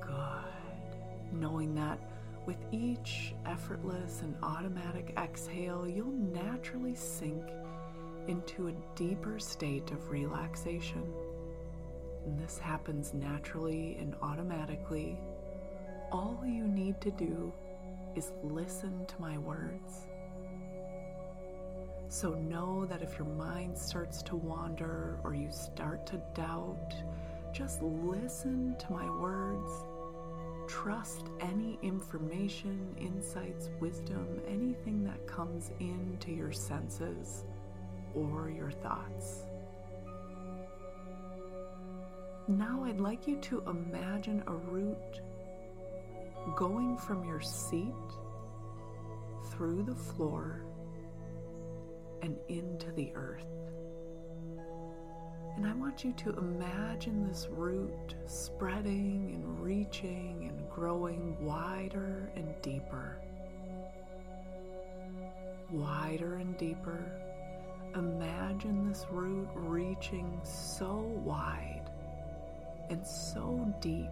Good. 0.00 1.32
Knowing 1.32 1.74
that 1.74 1.98
with 2.46 2.58
each 2.70 3.34
effortless 3.44 4.22
and 4.22 4.36
automatic 4.42 5.14
exhale, 5.18 5.88
you'll 5.88 6.06
naturally 6.06 6.94
sink 6.94 7.42
into 8.28 8.68
a 8.68 8.72
deeper 8.94 9.38
state 9.38 9.90
of 9.90 10.10
relaxation. 10.10 11.02
And 12.24 12.38
this 12.38 12.58
happens 12.58 13.14
naturally 13.14 13.96
and 14.00 14.14
automatically. 14.22 15.18
All 16.12 16.40
you 16.46 16.68
need 16.68 17.00
to 17.00 17.10
do 17.10 17.52
is 18.14 18.32
listen 18.42 19.06
to 19.06 19.20
my 19.20 19.38
words. 19.38 20.06
So 22.08 22.34
know 22.34 22.86
that 22.86 23.02
if 23.02 23.18
your 23.18 23.26
mind 23.26 23.76
starts 23.76 24.22
to 24.24 24.36
wander 24.36 25.18
or 25.24 25.34
you 25.34 25.50
start 25.50 26.06
to 26.06 26.22
doubt, 26.34 26.94
just 27.52 27.82
listen 27.82 28.76
to 28.78 28.92
my 28.92 29.10
words. 29.18 29.70
Trust 30.68 31.26
any 31.40 31.78
information, 31.82 32.94
insights, 32.98 33.70
wisdom, 33.80 34.40
anything 34.48 35.04
that 35.04 35.26
comes 35.26 35.72
into 35.80 36.30
your 36.30 36.52
senses 36.52 37.44
or 38.14 38.50
your 38.50 38.70
thoughts. 38.70 39.42
Now 42.46 42.84
I'd 42.84 43.00
like 43.00 43.26
you 43.26 43.36
to 43.38 43.64
imagine 43.68 44.44
a 44.46 44.54
root 44.54 45.20
going 46.54 46.96
from 46.96 47.24
your 47.24 47.40
seat 47.40 47.92
through 49.50 49.82
the 49.82 49.94
floor 49.94 50.64
and 52.26 52.36
into 52.48 52.90
the 52.92 53.12
earth. 53.14 53.46
And 55.56 55.64
I 55.64 55.72
want 55.74 56.04
you 56.04 56.12
to 56.12 56.30
imagine 56.32 57.26
this 57.26 57.46
root 57.48 58.16
spreading 58.26 59.30
and 59.32 59.60
reaching 59.60 60.50
and 60.50 60.68
growing 60.68 61.36
wider 61.40 62.30
and 62.34 62.52
deeper. 62.62 63.18
Wider 65.70 66.34
and 66.34 66.58
deeper. 66.58 66.98
Imagine 67.94 68.88
this 68.88 69.06
root 69.10 69.48
reaching 69.54 70.40
so 70.42 70.96
wide 71.24 71.90
and 72.90 73.06
so 73.06 73.72
deep 73.80 74.10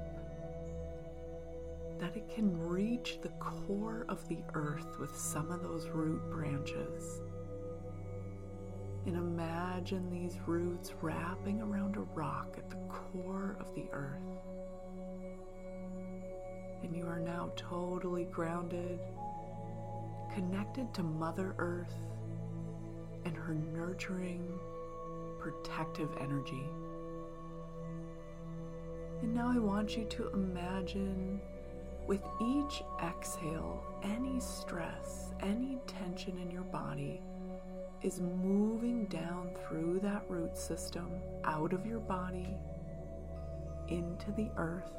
that 1.99 2.16
it 2.16 2.28
can 2.33 2.56
reach 2.61 3.18
the 3.23 3.28
core 3.40 4.06
of 4.09 4.26
the 4.28 4.38
earth 4.54 4.99
with 5.00 5.16
some 5.16 5.50
of 5.50 5.62
those 5.62 5.88
root 5.88 6.23
branches. 6.30 7.21
And 9.06 9.16
imagine 9.16 10.11
these 10.11 10.38
roots 10.46 10.92
wrapping 11.02 11.61
around 11.61 11.96
a 11.96 12.00
rock 12.14 12.54
at 12.56 12.70
the 12.70 12.78
core 12.88 13.56
of 13.61 13.75
the 13.75 13.84
earth. 13.92 14.18
And 16.82 16.96
you 16.96 17.04
are 17.06 17.18
now 17.18 17.50
totally 17.54 18.25
grounded, 18.25 18.99
connected 20.32 20.92
to 20.94 21.02
Mother 21.02 21.54
Earth 21.58 21.94
and 23.26 23.37
her 23.37 23.54
nurturing, 23.54 24.58
protective 25.38 26.08
energy. 26.20 26.64
And 29.23 29.34
now 29.34 29.50
I 29.54 29.58
want 29.58 29.96
you 29.96 30.04
to 30.04 30.28
imagine 30.30 31.40
with 32.06 32.23
each 32.40 32.82
exhale, 33.02 33.82
any 34.02 34.40
stress, 34.40 35.32
any 35.40 35.78
tension 35.87 36.38
in 36.38 36.50
your 36.50 36.64
body 36.64 37.23
is 38.04 38.20
moving 38.20 39.06
down 39.06 39.49
through 39.66 39.99
that 39.99 40.23
root 40.28 40.58
system, 40.58 41.11
out 41.42 41.73
of 41.73 41.87
your 41.87 42.00
body, 42.00 42.54
into 43.88 44.30
the 44.32 44.50
earth, 44.58 44.92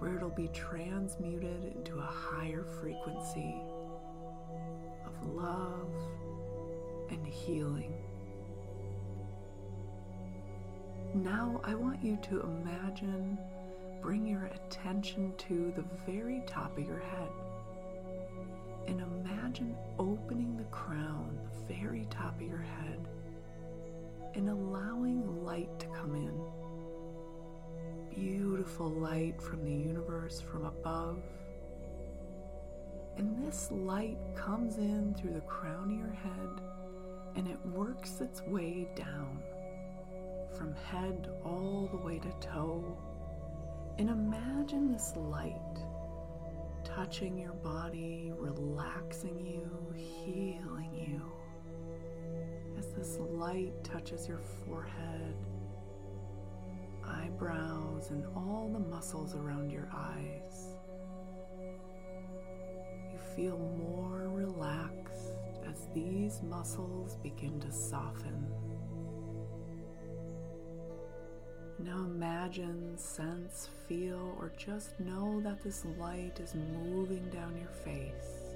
where 0.00 0.16
it'll 0.16 0.30
be 0.30 0.48
transmuted 0.48 1.76
into 1.76 1.98
a 1.98 2.02
higher 2.02 2.64
frequency 2.80 3.54
of 5.06 5.26
love 5.32 5.92
and 7.10 7.24
healing. 7.24 7.94
Now, 11.14 11.60
I 11.62 11.76
want 11.76 12.02
you 12.02 12.18
to 12.22 12.40
imagine 12.40 13.38
bring 14.02 14.26
your 14.26 14.46
attention 14.46 15.32
to 15.38 15.72
the 15.76 15.84
very 16.04 16.42
top 16.48 16.76
of 16.76 16.84
your 16.84 16.98
head. 16.98 17.30
And 18.88 19.00
imagine 19.44 19.76
opening 19.98 20.56
the 20.56 20.64
crown, 20.64 21.38
the 21.68 21.74
very 21.74 22.06
top 22.08 22.34
of 22.40 22.46
your 22.46 22.64
head, 22.80 22.98
and 24.34 24.48
allowing 24.48 25.44
light 25.44 25.78
to 25.78 25.86
come 25.88 26.14
in. 26.14 26.40
Beautiful 28.16 28.88
light 28.88 29.42
from 29.42 29.62
the 29.62 29.70
universe 29.70 30.40
from 30.40 30.64
above. 30.64 31.22
And 33.18 33.46
this 33.46 33.70
light 33.70 34.16
comes 34.34 34.78
in 34.78 35.14
through 35.14 35.34
the 35.34 35.40
crown 35.42 35.90
of 35.90 35.98
your 35.98 36.14
head 36.14 36.62
and 37.36 37.46
it 37.46 37.58
works 37.66 38.22
its 38.22 38.40
way 38.42 38.88
down 38.96 39.42
from 40.56 40.74
head 40.74 41.28
all 41.44 41.90
the 41.92 41.98
way 41.98 42.18
to 42.18 42.30
toe 42.40 42.96
and 43.98 44.08
imagine 44.08 44.90
this 44.90 45.12
light 45.16 45.84
touching 46.84 47.38
your 47.38 47.54
body, 47.54 48.32
relaxing 48.36 49.44
you, 49.46 49.68
healing 49.96 50.90
you. 50.94 51.22
As 52.78 52.88
this 52.94 53.18
light 53.18 53.72
touches 53.82 54.28
your 54.28 54.40
forehead, 54.66 55.34
eyebrows, 57.04 58.10
and 58.10 58.24
all 58.36 58.70
the 58.72 58.78
muscles 58.78 59.34
around 59.34 59.70
your 59.70 59.88
eyes, 59.94 60.76
you 63.12 63.18
feel 63.34 63.58
more 63.58 64.28
relaxed 64.28 65.32
as 65.68 65.88
these 65.94 66.42
muscles 66.42 67.16
begin 67.22 67.58
to 67.60 67.72
soften. 67.72 68.46
Now 71.80 71.96
imagine, 71.96 72.96
sense, 72.96 73.68
feel, 73.88 74.36
or 74.38 74.52
just 74.56 74.98
know 75.00 75.40
that 75.40 75.62
this 75.62 75.84
light 75.98 76.38
is 76.38 76.54
moving 76.54 77.28
down 77.30 77.56
your 77.58 77.68
face, 77.84 78.54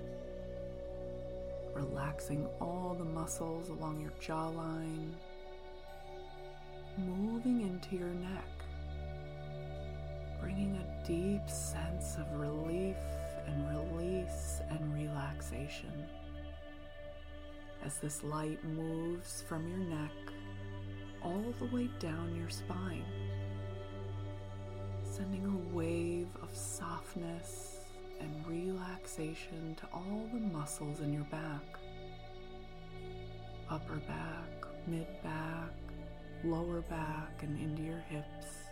relaxing 1.74 2.48
all 2.60 2.94
the 2.96 3.04
muscles 3.04 3.70
along 3.70 4.00
your 4.00 4.12
jawline, 4.20 5.10
moving 6.96 7.62
into 7.62 7.96
your 7.96 8.14
neck, 8.14 8.48
bringing 10.40 10.76
a 10.76 11.06
deep 11.06 11.50
sense 11.50 12.16
of 12.16 12.40
relief 12.40 12.96
and 13.46 13.92
release 13.92 14.60
and 14.70 14.94
relaxation. 14.94 16.06
As 17.84 17.98
this 17.98 18.22
light 18.22 18.62
moves 18.64 19.42
from 19.48 19.68
your 19.68 19.78
neck 19.78 20.12
all 21.22 21.54
the 21.58 21.66
way 21.66 21.88
down 21.98 22.34
your 22.36 22.50
spine, 22.50 23.04
sending 25.02 25.44
a 25.44 25.76
wave 25.76 26.28
of 26.42 26.54
softness 26.56 27.80
and 28.20 28.46
relaxation 28.46 29.76
to 29.76 29.86
all 29.92 30.28
the 30.32 30.40
muscles 30.40 31.00
in 31.00 31.12
your 31.12 31.24
back 31.24 31.78
upper 33.70 33.96
back, 33.96 34.66
mid 34.86 35.06
back, 35.22 35.72
lower 36.44 36.80
back, 36.82 37.42
and 37.42 37.58
into 37.60 37.82
your 37.82 38.02
hips. 38.08 38.68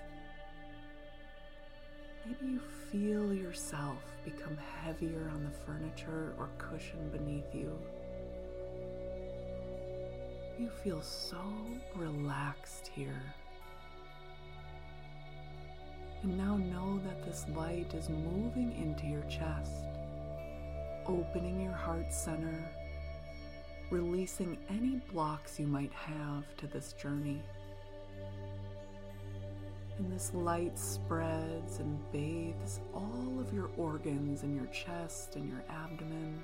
Maybe 2.25 2.53
you 2.55 2.61
feel 2.91 3.33
yourself 3.33 4.03
become 4.25 4.57
heavier 4.83 5.31
on 5.33 5.45
the 5.45 5.51
furniture 5.51 6.35
or 6.39 6.49
cushion 6.59 7.11
beneath 7.11 7.55
you. 7.55 7.79
You 10.59 10.71
feel 10.71 11.03
so 11.03 11.43
relaxed 11.95 12.91
here. 12.95 13.23
And 16.23 16.39
now 16.39 16.57
know 16.57 16.99
that 17.05 17.27
this 17.27 17.45
light 17.55 17.93
is 17.93 18.09
moving 18.09 18.75
into 18.81 19.07
your 19.07 19.23
chest, 19.25 19.85
opening 21.07 21.61
your 21.61 21.75
heart 21.75 22.11
center, 22.11 22.71
releasing 23.91 24.57
any 24.71 25.01
blocks 25.13 25.61
you 25.61 25.67
might 25.67 25.93
have 25.93 26.45
to 26.57 26.67
this 26.67 26.95
journey. 26.95 27.43
And 29.99 30.11
this 30.11 30.33
light 30.33 30.79
spreads 30.79 31.81
and 31.81 32.01
bathes 32.13 32.81
all 32.95 33.39
of 33.39 33.53
your 33.53 33.69
organs 33.77 34.43
in 34.43 34.57
your 34.57 34.67
chest 34.67 35.37
and 35.37 35.49
your 35.51 35.63
abdomen, 35.69 36.43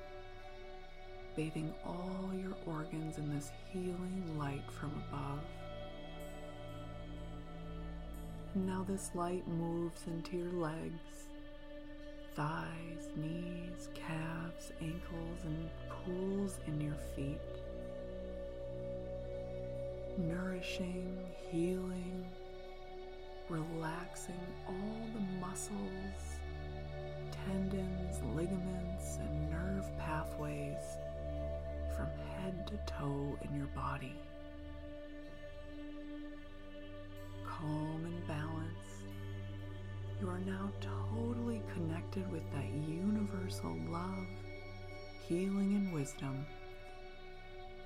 bathing 1.37 1.73
all 1.85 2.31
your 2.35 2.55
organs 2.67 3.19
in 3.19 3.35
this 3.35 3.51
healing 3.73 4.37
light 4.39 4.63
from 4.71 4.91
above. 5.09 5.41
Now 8.55 8.85
this 8.87 9.11
light 9.15 9.47
moves 9.49 10.03
into 10.07 10.37
your 10.37 10.53
legs, 10.53 11.29
thighs, 12.35 13.09
knees, 13.17 13.89
calves, 13.95 14.73
ankles, 14.81 15.39
and 15.45 15.71
pools 15.89 16.59
in 16.67 16.81
your 16.81 16.97
feet. 17.17 17.41
Nourishing, 20.19 21.19
healing, 21.51 22.27
relaxing 23.49 24.35
all 24.69 25.07
the 25.15 25.41
muscles, 25.41 26.37
tendons, 27.47 28.21
ligaments, 28.35 29.17
and 29.17 29.51
nerve 29.51 29.87
pathways 29.99 30.99
from 31.97 32.07
head 32.37 32.67
to 32.67 32.93
toe 32.93 33.39
in 33.43 33.57
your 33.57 33.69
body. 33.69 34.15
Calm 37.47 38.05
and 38.05 38.27
balanced, 38.27 39.07
you 40.21 40.29
are 40.29 40.41
now 40.41 40.71
totally 40.81 41.63
connected 41.75 42.31
with 42.31 42.43
that 42.53 42.69
universal 42.89 43.77
love, 43.89 44.27
healing, 45.27 45.75
and 45.75 45.93
wisdom, 45.93 46.47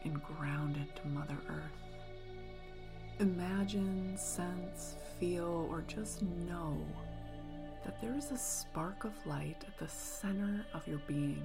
and 0.04 0.22
grounded 0.22 0.86
to 0.96 1.08
Mother 1.08 1.38
Earth. 1.48 1.86
Imagine, 3.18 4.16
sense, 4.16 4.96
feel, 5.18 5.66
or 5.70 5.82
just 5.86 6.22
know 6.22 6.76
that 7.84 8.00
there 8.00 8.16
is 8.16 8.30
a 8.30 8.36
spark 8.36 9.04
of 9.04 9.12
light 9.26 9.64
at 9.66 9.78
the 9.78 9.88
center 9.88 10.64
of 10.74 10.86
your 10.86 11.00
being. 11.06 11.44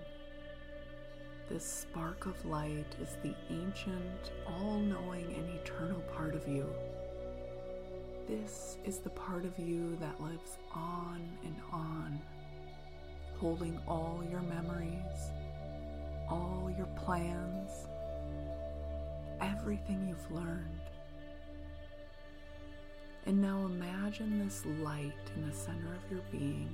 This 1.52 1.66
spark 1.66 2.28
of 2.28 2.46
light 2.46 2.96
is 3.02 3.18
the 3.22 3.36
ancient, 3.50 4.32
all 4.48 4.80
knowing, 4.80 5.26
and 5.36 5.50
eternal 5.60 6.00
part 6.16 6.34
of 6.34 6.48
you. 6.48 6.66
This 8.26 8.78
is 8.86 9.00
the 9.00 9.10
part 9.10 9.44
of 9.44 9.60
you 9.60 9.98
that 10.00 10.22
lives 10.22 10.58
on 10.74 11.22
and 11.44 11.56
on, 11.74 12.22
holding 13.36 13.78
all 13.86 14.24
your 14.32 14.40
memories, 14.44 15.32
all 16.30 16.74
your 16.78 16.88
plans, 16.96 17.70
everything 19.42 20.08
you've 20.08 20.32
learned 20.32 20.80
and 23.26 23.40
now 23.40 23.66
imagine 23.66 24.40
this 24.40 24.66
light 24.80 25.14
in 25.36 25.48
the 25.48 25.56
center 25.56 25.94
of 25.94 26.12
your 26.12 26.22
being 26.32 26.74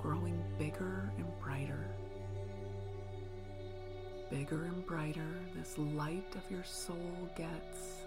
growing 0.00 0.42
bigger 0.58 1.10
and 1.18 1.26
brighter. 1.40 1.84
Bigger 4.30 4.64
and 4.64 4.84
brighter, 4.86 5.40
this 5.56 5.78
light 5.78 6.34
of 6.34 6.50
your 6.50 6.64
soul 6.64 7.28
gets 7.34 8.02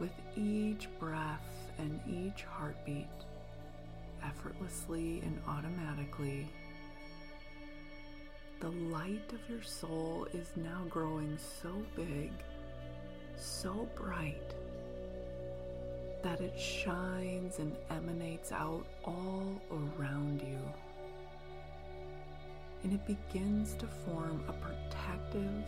with 0.00 0.10
each 0.36 0.88
breath 0.98 1.70
and 1.78 2.00
each 2.08 2.42
heartbeat, 2.42 3.06
effortlessly 4.24 5.20
and 5.20 5.40
automatically. 5.46 6.48
The 8.58 8.70
light 8.70 9.32
of 9.32 9.48
your 9.48 9.62
soul 9.62 10.26
is 10.32 10.48
now 10.56 10.82
growing 10.90 11.38
so 11.62 11.70
big, 11.94 12.32
so 13.36 13.88
bright 13.94 14.54
that 16.24 16.40
it 16.40 16.58
shines 16.58 17.60
and 17.60 17.76
emanates 17.90 18.50
out 18.50 18.86
all 19.04 19.60
around 19.70 20.40
you. 20.40 20.58
And 22.84 22.92
it 22.92 23.04
begins 23.06 23.74
to 23.76 23.86
form 23.86 24.44
a 24.46 24.52
protective, 24.52 25.64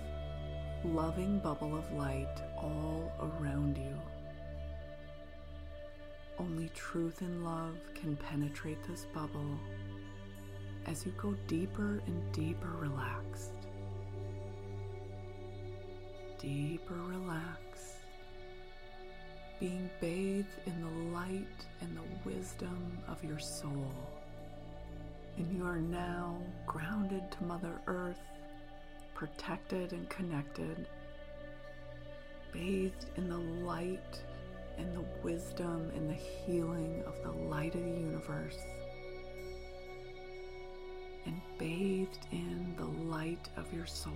loving 0.84 1.40
bubble 1.40 1.76
of 1.76 1.90
light 1.92 2.42
all 2.56 3.10
around 3.20 3.76
you. 3.76 3.98
Only 6.38 6.68
truth 6.74 7.22
and 7.22 7.42
love 7.42 7.76
can 7.94 8.14
penetrate 8.16 8.84
this 8.86 9.06
bubble 9.14 9.58
as 10.86 11.04
you 11.04 11.12
go 11.20 11.34
deeper 11.48 12.00
and 12.06 12.32
deeper 12.32 12.70
relaxed. 12.78 13.52
Deeper 16.38 16.94
relaxed 16.94 17.56
being 19.58 19.88
bathed 20.00 20.46
in 20.66 20.80
the 20.82 21.16
light 21.16 21.66
and 21.80 21.96
the 21.96 22.30
wisdom 22.30 22.98
of 23.08 23.22
your 23.24 23.38
soul. 23.38 23.90
And 25.36 25.54
you 25.54 25.66
are 25.66 25.78
now 25.78 26.38
grounded 26.66 27.30
to 27.32 27.44
Mother 27.44 27.80
Earth, 27.86 28.20
protected 29.14 29.92
and 29.92 30.08
connected, 30.08 30.86
bathed 32.52 33.06
in 33.16 33.28
the 33.28 33.38
light 33.64 34.22
and 34.78 34.96
the 34.96 35.04
wisdom 35.22 35.90
and 35.94 36.08
the 36.08 36.14
healing 36.14 37.02
of 37.06 37.14
the 37.22 37.32
light 37.48 37.74
of 37.74 37.82
the 37.82 37.90
universe, 37.90 38.58
and 41.26 41.40
bathed 41.58 42.26
in 42.32 42.74
the 42.76 42.84
light 42.84 43.48
of 43.56 43.72
your 43.74 43.86
soul. 43.86 44.12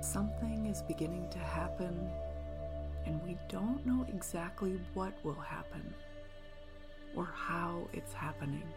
Something 0.00 0.66
is 0.66 0.82
beginning 0.82 1.28
to 1.30 1.38
happen 1.38 2.08
and 3.04 3.20
we 3.24 3.36
don't 3.48 3.84
know 3.86 4.06
exactly 4.08 4.78
what 4.94 5.12
will 5.24 5.34
happen 5.34 5.94
or 7.16 7.28
how 7.34 7.88
it's 7.92 8.12
happening, 8.12 8.68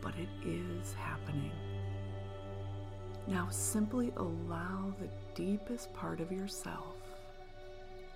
but 0.00 0.14
it 0.16 0.28
is 0.48 0.94
happening. 0.94 1.52
Now 3.26 3.48
simply 3.50 4.12
allow 4.16 4.92
the 5.00 5.08
deepest 5.34 5.92
part 5.94 6.20
of 6.20 6.30
yourself 6.30 6.96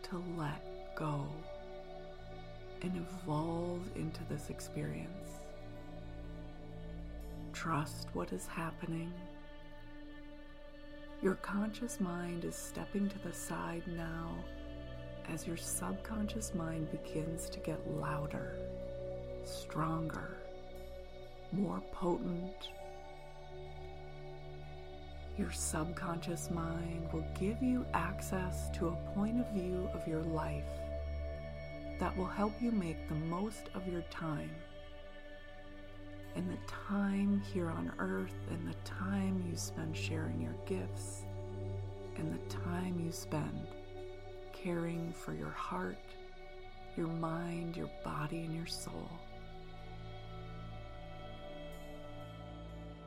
to 0.05 0.23
let 0.37 0.95
go 0.95 1.27
and 2.83 2.97
evolve 2.97 3.81
into 3.97 4.21
this 4.29 4.51
experience. 4.51 5.41
Trust 7.53 8.09
what 8.13 8.33
is 8.33 8.47
happening. 8.47 9.13
Your 11.23 11.35
conscious 11.37 12.01
mind 12.01 12.45
is 12.45 12.55
stepping 12.55 13.09
to 13.09 13.19
the 13.21 13.33
side 13.33 13.83
now 13.97 14.31
as 15.29 15.47
your 15.47 15.57
subconscious 15.57 16.55
mind 16.55 16.89
begins 16.91 17.51
to 17.51 17.59
get 17.59 17.81
louder, 17.91 18.53
stronger, 19.49 20.37
more 21.53 21.83
potent. 21.93 22.71
Your 25.39 25.53
subconscious 25.53 26.51
mind 26.51 27.09
will 27.13 27.25
give 27.39 27.63
you 27.63 27.87
access 27.95 28.69
to 28.77 28.89
a 28.89 29.15
point 29.15 29.41
of 29.41 29.51
view 29.53 29.89
of 29.95 30.07
your 30.07 30.23
life 30.23 30.65
that 31.99 32.17
will 32.17 32.27
help 32.27 32.53
you 32.61 32.71
make 32.71 33.09
the 33.09 33.15
most 33.15 33.71
of 33.75 33.87
your 33.89 34.03
time. 34.03 34.51
And 36.37 36.49
the 36.49 36.59
time 36.67 37.43
here 37.53 37.71
on 37.71 37.93
earth, 37.99 38.35
and 38.51 38.69
the 38.69 38.77
time 38.85 39.45
you 39.49 39.57
spend 39.57 39.97
sharing 39.97 40.41
your 40.41 40.55
gifts, 40.67 41.23
and 42.17 42.33
the 42.33 42.55
time 42.55 43.01
you 43.05 43.11
spend 43.11 43.67
caring 44.53 45.13
for 45.13 45.33
your 45.33 45.51
heart, 45.51 45.99
your 46.97 47.09
mind, 47.09 47.77
your 47.77 47.91
body, 48.05 48.41
and 48.41 48.55
your 48.55 48.67
soul. 48.67 49.09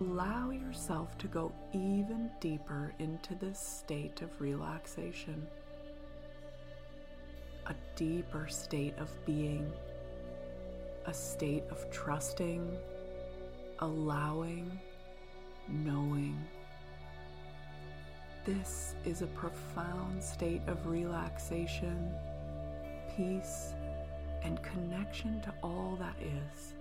Allow 0.01 0.49
yourself 0.49 1.15
to 1.19 1.27
go 1.27 1.51
even 1.73 2.31
deeper 2.39 2.91
into 2.97 3.35
this 3.35 3.59
state 3.59 4.23
of 4.23 4.41
relaxation, 4.41 5.45
a 7.67 7.75
deeper 7.95 8.47
state 8.47 8.97
of 8.97 9.11
being, 9.27 9.71
a 11.05 11.13
state 11.13 11.65
of 11.69 11.87
trusting, 11.91 12.75
allowing, 13.77 14.79
knowing. 15.67 16.35
This 18.43 18.95
is 19.05 19.21
a 19.21 19.27
profound 19.27 20.23
state 20.23 20.63
of 20.65 20.87
relaxation, 20.87 22.11
peace, 23.15 23.75
and 24.41 24.59
connection 24.63 25.41
to 25.41 25.53
all 25.61 25.95
that 25.99 26.15
is. 26.19 26.73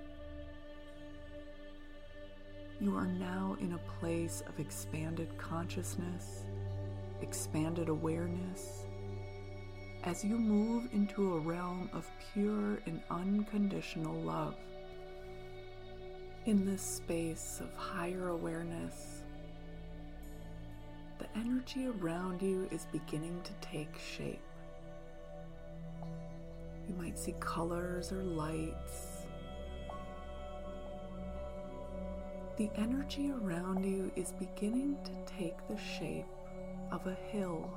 You 2.80 2.96
are 2.96 3.06
now 3.06 3.58
in 3.60 3.74
a 3.74 3.98
place 4.00 4.42
of 4.48 4.58
expanded 4.58 5.28
consciousness, 5.36 6.44
expanded 7.20 7.90
awareness, 7.90 8.86
as 10.04 10.24
you 10.24 10.38
move 10.38 10.88
into 10.94 11.34
a 11.34 11.40
realm 11.40 11.90
of 11.92 12.10
pure 12.32 12.78
and 12.86 13.02
unconditional 13.10 14.14
love. 14.22 14.54
In 16.46 16.64
this 16.64 16.80
space 16.80 17.60
of 17.60 17.74
higher 17.74 18.28
awareness, 18.28 19.24
the 21.18 21.26
energy 21.38 21.86
around 21.86 22.40
you 22.40 22.66
is 22.70 22.86
beginning 22.92 23.42
to 23.42 23.52
take 23.60 23.94
shape. 23.98 24.40
You 26.88 26.94
might 26.94 27.18
see 27.18 27.34
colors 27.40 28.10
or 28.10 28.22
lights. 28.22 29.09
The 32.60 32.70
energy 32.76 33.32
around 33.32 33.86
you 33.86 34.12
is 34.16 34.32
beginning 34.32 34.98
to 35.04 35.32
take 35.34 35.56
the 35.66 35.78
shape 35.78 36.26
of 36.92 37.06
a 37.06 37.14
hill, 37.32 37.72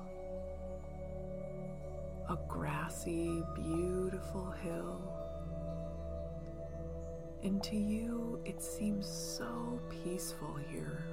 a 2.29 2.37
grassy, 2.49 3.41
beautiful 3.55 4.51
hill. 4.61 4.99
And 7.43 7.63
to 7.63 7.77
you, 7.77 8.41
it 8.43 8.61
seems 8.61 9.07
so 9.07 9.79
peaceful 10.03 10.53
here. 10.69 11.05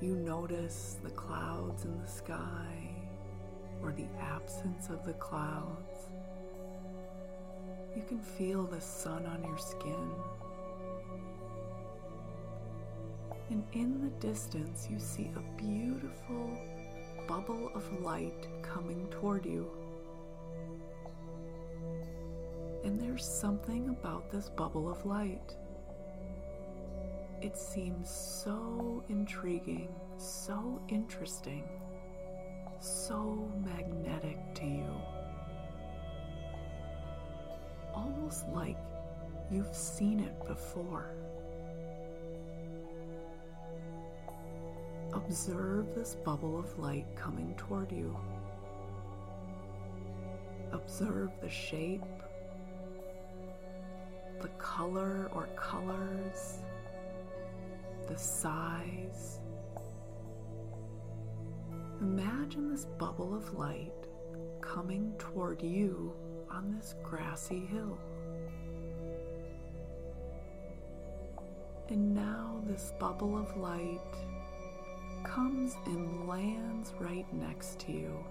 You 0.00 0.14
notice 0.14 0.98
the 1.02 1.10
clouds 1.10 1.84
in 1.84 2.00
the 2.00 2.06
sky 2.06 2.94
or 3.82 3.90
the 3.90 4.06
absence 4.20 4.88
of 4.88 5.04
the 5.04 5.14
clouds. 5.14 6.12
You 7.96 8.04
can 8.06 8.20
feel 8.20 8.62
the 8.62 8.80
sun 8.80 9.26
on 9.26 9.42
your 9.42 9.58
skin. 9.58 10.12
And 13.50 13.64
in 13.72 14.00
the 14.02 14.10
distance, 14.26 14.88
you 14.90 14.98
see 14.98 15.30
a 15.34 15.56
beautiful 15.56 16.50
bubble 17.26 17.70
of 17.74 18.02
light 18.02 18.46
coming 18.62 19.06
toward 19.10 19.46
you. 19.46 19.70
And 22.84 23.00
there's 23.00 23.24
something 23.26 23.88
about 23.88 24.30
this 24.30 24.50
bubble 24.50 24.90
of 24.90 25.04
light. 25.06 25.56
It 27.40 27.56
seems 27.56 28.10
so 28.10 29.02
intriguing, 29.08 29.94
so 30.16 30.82
interesting, 30.88 31.68
so 32.80 33.50
magnetic 33.64 34.54
to 34.56 34.66
you. 34.66 34.90
Almost 37.94 38.48
like 38.48 38.76
you've 39.50 39.74
seen 39.74 40.20
it 40.20 40.46
before. 40.46 41.14
Observe 45.18 45.96
this 45.96 46.14
bubble 46.24 46.56
of 46.60 46.78
light 46.78 47.04
coming 47.16 47.52
toward 47.56 47.90
you. 47.90 48.16
Observe 50.70 51.32
the 51.42 51.50
shape, 51.50 52.04
the 54.40 54.48
color 54.58 55.28
or 55.34 55.48
colors, 55.56 56.58
the 58.06 58.16
size. 58.16 59.40
Imagine 62.00 62.70
this 62.70 62.84
bubble 62.84 63.34
of 63.34 63.52
light 63.58 64.06
coming 64.60 65.12
toward 65.18 65.60
you 65.60 66.14
on 66.48 66.72
this 66.76 66.94
grassy 67.02 67.66
hill. 67.66 67.98
And 71.88 72.14
now 72.14 72.62
this 72.68 72.92
bubble 73.00 73.36
of 73.36 73.56
light 73.56 73.98
comes 75.24 75.76
and 75.86 76.28
lands 76.28 76.92
right 76.98 77.26
next 77.32 77.78
to 77.80 77.92
you. 77.92 78.24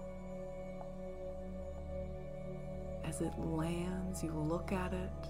As 3.03 3.21
it 3.21 3.37
lands, 3.39 4.23
you 4.23 4.31
look 4.31 4.71
at 4.71 4.93
it, 4.93 5.29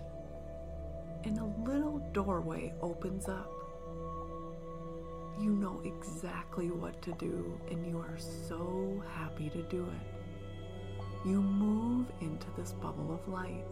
and 1.24 1.38
a 1.38 1.70
little 1.70 2.00
doorway 2.12 2.74
opens 2.82 3.28
up. 3.30 3.52
You 5.40 5.52
know 5.52 5.82
exactly 5.86 6.72
what 6.72 7.02
to 7.04 7.12
do, 7.14 7.60
and 7.70 7.86
you 7.86 8.00
are 8.00 8.18
so 8.18 9.04
happy 9.14 9.50
to 9.50 9.62
do 9.64 9.84
it. 9.84 11.28
You 11.28 11.42
move 11.42 12.08
into 12.22 12.48
this 12.58 12.72
bubble 12.74 13.14
of 13.14 13.28
light. 13.32 13.66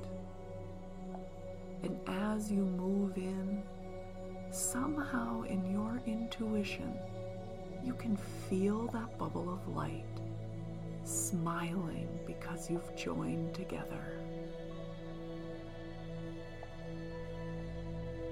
And 1.83 1.99
as 2.07 2.51
you 2.51 2.65
move 2.65 3.17
in, 3.17 3.63
somehow 4.51 5.43
in 5.43 5.71
your 5.71 6.01
intuition, 6.05 6.93
you 7.85 7.93
can 7.93 8.17
feel 8.49 8.87
that 8.87 9.17
bubble 9.19 9.53
of 9.53 9.75
light 9.75 10.03
smiling 11.03 12.09
because 12.25 12.69
you've 12.69 12.95
joined 12.95 13.53
together. 13.53 14.19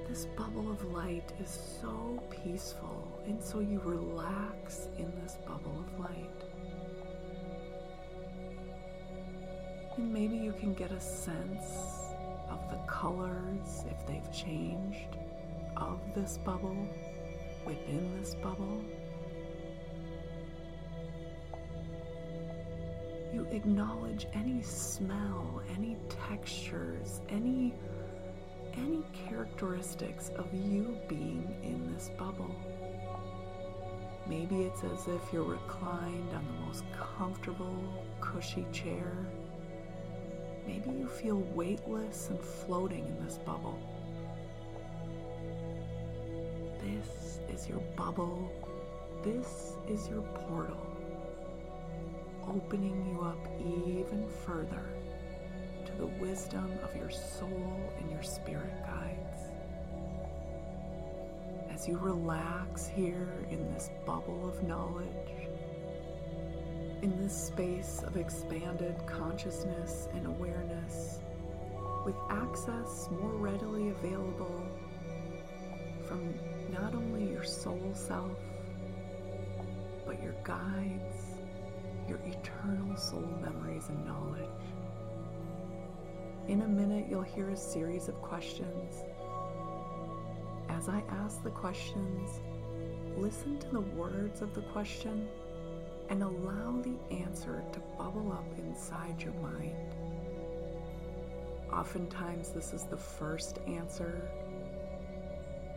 This 0.10 0.26
bubble 0.36 0.72
of 0.72 0.84
light 0.92 1.32
is 1.40 1.78
so 1.82 2.22
peaceful, 2.30 3.08
and 3.26 3.42
so 3.42 3.60
you 3.60 3.80
relax 3.84 4.88
in 4.98 5.12
this 5.22 5.38
bubble 5.48 5.86
of 5.88 6.00
light. 6.00 6.44
And 9.98 10.12
maybe 10.12 10.36
you 10.36 10.54
can 10.54 10.74
get 10.74 10.92
a 10.92 11.00
sense 11.00 11.78
of 12.50 12.60
the 12.72 12.78
colors, 12.88 13.86
if 13.90 14.08
they've 14.08 14.32
changed, 14.34 15.18
of 15.78 16.00
this 16.16 16.40
bubble, 16.44 16.88
within 17.66 18.20
this 18.20 18.36
bubble. 18.36 18.82
You 23.34 23.48
acknowledge 23.50 24.28
any 24.36 24.62
smell, 24.62 25.64
any 25.76 25.98
textures, 26.08 27.22
any 27.30 27.74
any 28.76 29.04
characteristics 29.28 30.30
of 30.36 30.54
you 30.54 30.96
being 31.08 31.56
in 31.64 31.92
this 31.94 32.12
bubble. 32.18 32.56
Maybe 34.28 34.64
it's 34.64 34.84
as 34.84 35.08
if 35.08 35.22
you're 35.32 35.44
reclined 35.44 36.30
on 36.34 36.46
the 36.46 36.66
most 36.66 36.84
comfortable, 37.18 37.76
cushy 38.22 38.68
chair. 38.72 39.12
Maybe 40.68 40.92
you 40.92 41.08
feel 41.08 41.38
weightless 41.56 42.30
and 42.30 42.40
floating 42.40 43.06
in 43.06 43.26
this 43.26 43.40
bubble. 43.40 43.80
This 46.84 47.40
is 47.52 47.68
your 47.68 47.82
bubble. 47.96 48.52
This 49.24 49.74
is 49.88 50.08
your 50.08 50.22
portal 50.48 50.93
opening 52.50 53.06
you 53.08 53.22
up 53.22 53.48
even 53.60 54.28
further 54.46 54.90
to 55.86 55.92
the 55.94 56.06
wisdom 56.06 56.72
of 56.84 56.96
your 56.96 57.10
soul 57.10 57.94
and 58.00 58.12
your 58.12 58.24
spirit 58.24 58.74
guides. 58.86 59.52
As 61.72 61.88
you 61.88 61.98
relax 61.98 62.88
here 62.88 63.28
in 63.50 63.74
this 63.74 63.90
bubble 64.06 64.48
of 64.48 64.64
knowledge, 64.64 65.50
in 67.02 67.22
this 67.22 67.36
space 67.36 68.02
of 68.06 68.16
expanded 68.16 68.96
consciousness 69.06 70.08
and 70.14 70.26
awareness, 70.26 71.20
with 72.06 72.16
access 72.30 73.10
more 73.12 73.32
readily 73.32 73.90
available 73.90 74.66
from 76.06 76.34
not 76.72 76.94
only 76.94 77.30
your 77.30 77.44
soul 77.44 77.92
self, 77.94 78.38
but 80.06 80.22
your 80.22 80.36
guides 80.44 81.33
your 82.08 82.20
eternal 82.26 82.96
soul 82.98 83.28
memories 83.42 83.90
and 83.90 84.06
knowledge. 84.06 84.50
In 86.48 86.62
a 86.62 86.68
minute, 86.68 87.06
you'll 87.10 87.22
hear 87.22 87.50
a 87.50 87.58
series 87.58 88.08
of 88.08 88.16
questions. 88.22 89.04
As 90.70 90.90
I 90.90 91.02
ask 91.10 91.42
the 91.44 91.50
questions, 91.50 92.42
listen 93.16 93.58
to 93.60 93.70
the 93.70 93.80
words 93.80 94.42
of 94.42 94.54
the 94.54 94.62
question 94.62 95.28
and 96.10 96.22
allow 96.22 96.82
the 96.82 97.16
answer 97.16 97.64
to 97.72 97.80
bubble 97.98 98.32
up 98.32 98.46
inside 98.58 99.22
your 99.22 99.34
mind. 99.36 99.96
Oftentimes, 101.72 102.50
this 102.50 102.74
is 102.74 102.84
the 102.84 102.98
first 102.98 103.60
answer. 103.68 104.22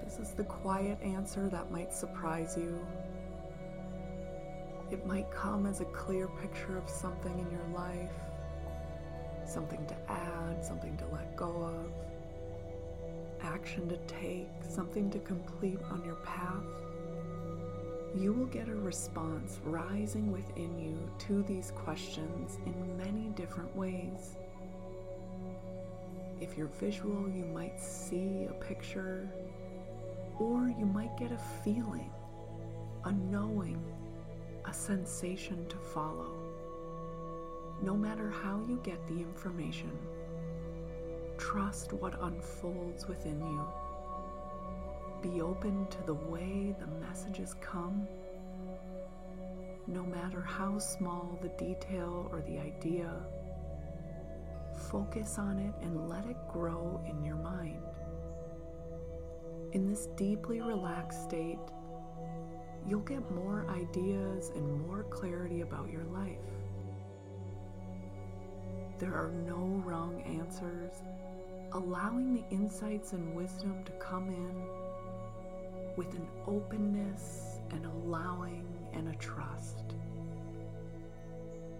This 0.05 0.19
is 0.19 0.35
the 0.35 0.45
quiet 0.45 0.99
answer 1.03 1.49
that 1.49 1.71
might 1.71 1.93
surprise 1.93 2.57
you 2.57 2.79
it 4.91 5.05
might 5.05 5.31
come 5.31 5.67
as 5.67 5.81
a 5.81 5.85
clear 5.87 6.29
picture 6.41 6.79
of 6.79 6.89
something 6.89 7.39
in 7.39 7.51
your 7.51 7.67
life, 7.75 8.13
something 9.45 9.85
to 9.87 9.97
add, 10.11 10.65
something 10.65 10.97
to 10.97 11.07
let 11.09 11.35
go 11.37 11.47
of, 11.47 11.93
action 13.43 13.89
to 13.89 13.97
take, 14.07 14.49
something 14.69 15.11
to 15.11 15.19
complete 15.21 15.79
on 15.91 16.05
your 16.05 16.17
path. 16.17 16.65
You 18.15 18.33
will 18.33 18.47
get 18.47 18.69
a 18.69 18.75
response 18.75 19.59
rising 19.65 20.33
within 20.33 20.79
you 20.79 20.99
to 21.27 21.43
these 21.43 21.73
questions 21.73 22.59
in 22.65 22.97
many 22.97 23.29
different 23.31 23.75
ways. 23.77 24.37
If 26.41 26.57
you're 26.57 26.69
visual, 26.69 27.29
you 27.29 27.45
might 27.45 27.81
see 27.81 28.47
a 28.49 28.53
picture, 28.53 29.29
or 30.39 30.73
you 30.79 30.87
might 30.87 31.17
get 31.17 31.33
a 31.33 31.39
feeling, 31.65 32.11
a 33.05 33.13
knowing 33.13 33.83
a 34.67 34.73
sensation 34.75 35.67
to 35.69 35.77
follow. 35.77 36.33
No 37.83 37.97
matter 37.97 38.31
how 38.31 38.61
you 38.69 38.81
get 38.83 39.07
the 39.07 39.15
information, 39.15 39.91
Trust 41.39 41.93
what 41.93 42.21
unfolds 42.23 43.07
within 43.07 43.41
you. 43.41 43.65
Be 45.23 45.41
open 45.43 45.87
to 45.89 46.03
the 46.07 46.15
way 46.15 46.75
the 46.79 46.87
messages 47.07 47.55
come, 47.61 48.09
no 49.87 50.03
matter 50.03 50.41
how 50.41 50.79
small 50.79 51.39
the 51.43 51.51
detail 51.51 52.29
or 52.33 52.41
the 52.43 52.59
idea. 52.59 53.13
Focus 54.91 55.39
on 55.39 55.59
it 55.59 55.75
and 55.83 56.09
let 56.09 56.25
it 56.27 56.37
grow 56.51 57.03
in 57.09 57.23
your 57.25 57.37
mind. 57.37 57.83
In 59.73 59.87
this 59.87 60.07
deeply 60.17 60.61
relaxed 60.61 61.23
state, 61.25 61.59
you'll 62.89 63.01
get 63.01 63.29
more 63.33 63.67
ideas 63.69 64.53
and 64.55 64.87
more 64.87 65.03
clarity 65.05 65.63
about 65.63 65.91
your 65.91 66.05
life. 66.05 66.39
There 68.99 69.13
are 69.13 69.33
no 69.47 69.83
wrong 69.85 70.23
answers, 70.23 70.93
allowing 71.73 72.35
the 72.35 72.45
insights 72.51 73.13
and 73.13 73.35
wisdom 73.35 73.83
to 73.85 73.93
come 73.93 74.29
in 74.29 74.67
with 75.97 76.15
an 76.15 76.27
openness 76.47 77.59
and 77.71 77.85
allowing 77.85 78.67
and 78.93 79.09
a 79.09 79.15
trust. 79.17 79.83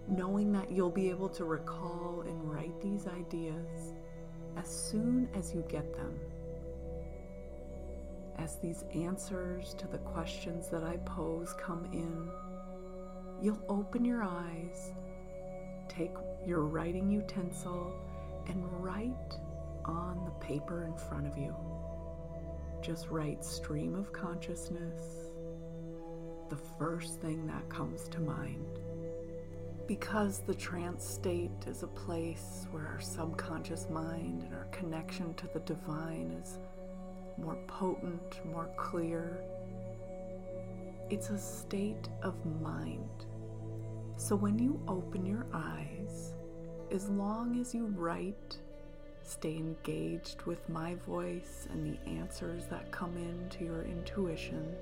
Knowing 0.07 0.51
that 0.51 0.71
you'll 0.71 0.89
be 0.89 1.09
able 1.09 1.29
to 1.29 1.45
recall 1.45 2.23
and 2.27 2.51
write 2.51 2.79
these 2.81 3.07
ideas 3.07 3.93
as 4.57 4.67
soon 4.67 5.29
as 5.35 5.53
you 5.53 5.63
get 5.69 5.95
them 5.95 6.19
as 8.37 8.57
these 8.57 8.85
answers 8.93 9.73
to 9.75 9.87
the 9.87 9.97
questions 9.99 10.69
that 10.69 10.83
I 10.83 10.97
pose 10.97 11.53
come 11.59 11.85
in, 11.91 12.29
you'll 13.41 13.61
open 13.69 14.05
your 14.05 14.23
eyes, 14.23 14.91
take 15.89 16.13
your 16.45 16.65
writing 16.65 17.09
utensil, 17.09 17.93
and 18.47 18.63
write 18.81 19.37
on 19.85 20.23
the 20.25 20.45
paper 20.45 20.85
in 20.85 20.95
front 20.95 21.27
of 21.27 21.37
you. 21.37 21.55
Just 22.81 23.07
write 23.09 23.43
stream 23.43 23.95
of 23.95 24.13
consciousness, 24.13 25.31
the 26.49 26.59
first 26.77 27.19
thing 27.19 27.47
that 27.47 27.67
comes 27.69 28.07
to 28.09 28.19
mind. 28.19 28.79
Because 29.87 30.39
the 30.39 30.53
trance 30.53 31.05
state 31.05 31.65
is 31.65 31.83
a 31.83 31.87
place 31.87 32.67
where 32.71 32.87
our 32.87 32.99
subconscious 32.99 33.87
mind 33.89 34.43
and 34.43 34.53
our 34.53 34.65
connection 34.65 35.33
to 35.35 35.47
the 35.53 35.61
divine 35.61 36.37
is 36.41 36.59
more 37.37 37.57
potent, 37.67 38.45
more 38.45 38.69
clear. 38.77 39.37
It's 41.09 41.29
a 41.29 41.37
state 41.37 42.09
of 42.23 42.33
mind. 42.61 43.25
So 44.17 44.35
when 44.35 44.57
you 44.57 44.81
open 44.87 45.25
your 45.25 45.45
eyes, 45.53 46.33
as 46.91 47.07
long 47.09 47.59
as 47.59 47.73
you 47.73 47.85
write, 47.85 48.57
stay 49.23 49.55
engaged 49.55 50.41
with 50.43 50.67
my 50.69 50.95
voice 50.95 51.67
and 51.71 51.85
the 51.85 52.09
answers 52.09 52.65
that 52.69 52.91
come 52.91 53.15
in 53.17 53.49
to 53.49 53.63
your 53.63 53.83
intuition, 53.83 54.73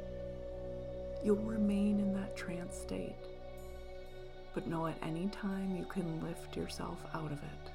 you'll 1.23 1.35
remain 1.37 1.99
in 1.99 2.13
that 2.13 2.37
trance 2.37 2.77
state. 2.77 3.15
But 4.53 4.67
know 4.67 4.87
at 4.87 4.97
any 5.03 5.27
time 5.27 5.75
you 5.75 5.85
can 5.85 6.23
lift 6.23 6.55
yourself 6.55 6.99
out 7.13 7.31
of 7.31 7.39
it. 7.39 7.71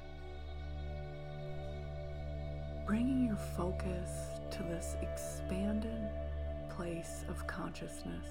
Bringing 2.86 3.26
your 3.26 3.36
focus 3.56 4.29
to 4.50 4.62
this 4.64 4.96
expanded 5.02 6.08
place 6.68 7.24
of 7.28 7.46
consciousness, 7.46 8.26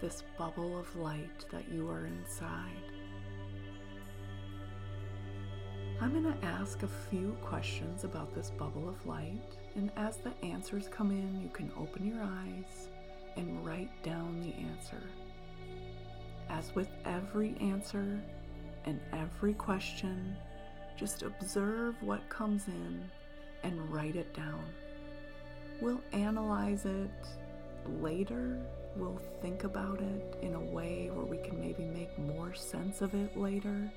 this 0.00 0.22
bubble 0.38 0.78
of 0.78 0.94
light 0.96 1.44
that 1.50 1.70
you 1.70 1.88
are 1.90 2.06
inside. 2.06 2.70
I'm 6.00 6.12
going 6.12 6.32
to 6.32 6.46
ask 6.46 6.82
a 6.82 6.88
few 6.88 7.36
questions 7.42 8.04
about 8.04 8.34
this 8.34 8.50
bubble 8.56 8.88
of 8.88 9.04
light, 9.04 9.56
and 9.74 9.90
as 9.96 10.18
the 10.18 10.32
answers 10.44 10.88
come 10.88 11.10
in, 11.10 11.40
you 11.42 11.48
can 11.48 11.72
open 11.76 12.06
your 12.06 12.22
eyes 12.22 12.88
and 13.36 13.66
write 13.66 13.90
down 14.02 14.40
the 14.40 14.54
answer. 14.54 15.02
As 16.48 16.74
with 16.74 16.88
every 17.04 17.56
answer 17.60 18.20
and 18.84 19.00
every 19.12 19.54
question, 19.54 20.36
just 20.96 21.22
observe 21.22 21.96
what 22.00 22.28
comes 22.28 22.68
in 22.68 23.02
and 23.64 23.92
write 23.92 24.16
it 24.16 24.32
down. 24.34 24.64
We'll 25.80 26.00
analyze 26.12 26.84
it 26.86 27.10
later. 28.00 28.58
We'll 28.96 29.20
think 29.40 29.62
about 29.62 30.00
it 30.00 30.36
in 30.42 30.54
a 30.54 30.60
way 30.60 31.08
where 31.12 31.24
we 31.24 31.38
can 31.38 31.60
maybe 31.60 31.84
make 31.84 32.18
more 32.18 32.52
sense 32.52 33.00
of 33.00 33.14
it 33.14 33.36
later. 33.36 33.88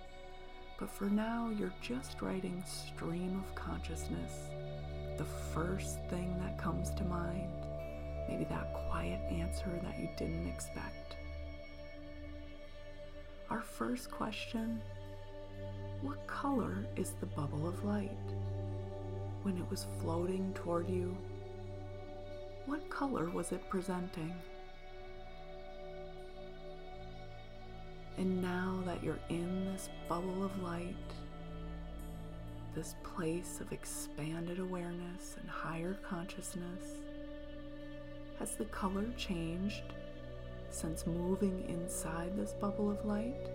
But 0.77 0.91
for 0.91 1.05
now, 1.05 1.51
you're 1.57 1.73
just 1.81 2.21
writing 2.21 2.63
stream 2.67 3.43
of 3.43 3.55
consciousness, 3.55 4.49
the 5.17 5.25
first 5.53 5.99
thing 6.09 6.35
that 6.41 6.59
comes 6.59 6.91
to 6.91 7.03
mind, 7.03 7.51
maybe 8.29 8.43
that 8.45 8.73
quiet 8.89 9.19
answer 9.31 9.71
that 9.83 9.99
you 9.99 10.09
didn't 10.17 10.47
expect. 10.47 11.17
Our 13.49 13.61
first 13.61 14.11
question 14.11 14.81
What 16.01 16.25
color 16.27 16.85
is 16.95 17.13
the 17.19 17.25
bubble 17.25 17.67
of 17.67 17.83
light? 17.83 18.11
When 19.41 19.57
it 19.57 19.69
was 19.69 19.87
floating 19.99 20.53
toward 20.53 20.87
you, 20.87 21.17
what 22.71 22.89
color 22.89 23.29
was 23.29 23.51
it 23.51 23.61
presenting? 23.67 24.33
And 28.17 28.41
now 28.41 28.79
that 28.85 29.03
you're 29.03 29.19
in 29.27 29.65
this 29.65 29.89
bubble 30.07 30.45
of 30.45 30.63
light, 30.63 30.95
this 32.73 32.95
place 33.03 33.59
of 33.59 33.73
expanded 33.73 34.59
awareness 34.59 35.35
and 35.37 35.49
higher 35.49 35.97
consciousness, 36.01 37.01
has 38.39 38.55
the 38.55 38.63
color 38.63 39.05
changed 39.17 39.83
since 40.69 41.05
moving 41.05 41.65
inside 41.67 42.37
this 42.37 42.53
bubble 42.53 42.89
of 42.89 43.03
light? 43.03 43.49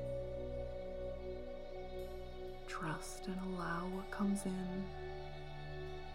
Trust 2.68 3.28
and 3.28 3.38
allow 3.54 3.88
what 3.94 4.10
comes 4.10 4.44
in 4.44 4.84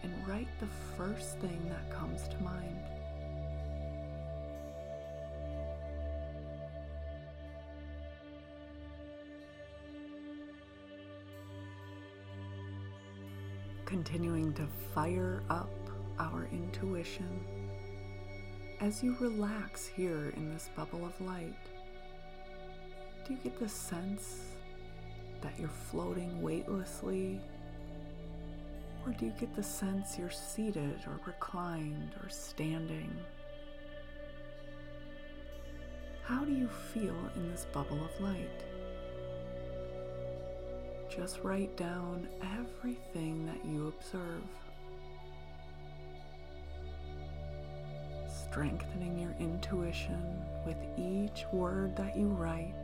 and 0.04 0.28
write 0.28 0.46
the 0.60 0.68
first 0.96 1.38
thing 1.38 1.60
that 1.68 1.98
comes 1.98 2.28
to 2.28 2.38
mind. 2.38 2.91
Continuing 14.04 14.52
to 14.54 14.66
fire 14.92 15.44
up 15.48 15.70
our 16.18 16.48
intuition 16.50 17.38
as 18.80 19.00
you 19.00 19.14
relax 19.20 19.86
here 19.86 20.32
in 20.36 20.52
this 20.52 20.68
bubble 20.74 21.06
of 21.06 21.20
light. 21.20 21.54
Do 23.24 23.34
you 23.34 23.38
get 23.44 23.60
the 23.60 23.68
sense 23.68 24.40
that 25.40 25.52
you're 25.56 25.68
floating 25.68 26.42
weightlessly 26.42 27.40
or 29.06 29.12
do 29.12 29.26
you 29.26 29.34
get 29.38 29.54
the 29.54 29.62
sense 29.62 30.18
you're 30.18 30.30
seated 30.30 30.98
or 31.06 31.20
reclined 31.24 32.10
or 32.24 32.28
standing? 32.28 33.16
How 36.24 36.44
do 36.44 36.52
you 36.52 36.66
feel 36.92 37.14
in 37.36 37.52
this 37.52 37.68
bubble 37.72 38.04
of 38.04 38.20
light? 38.20 38.71
Just 41.14 41.40
write 41.42 41.76
down 41.76 42.26
everything 42.58 43.44
that 43.44 43.62
you 43.66 43.88
observe. 43.88 44.42
Strengthening 48.48 49.18
your 49.18 49.34
intuition 49.38 50.42
with 50.64 50.78
each 50.96 51.44
word 51.52 51.94
that 51.96 52.16
you 52.16 52.28
write, 52.28 52.74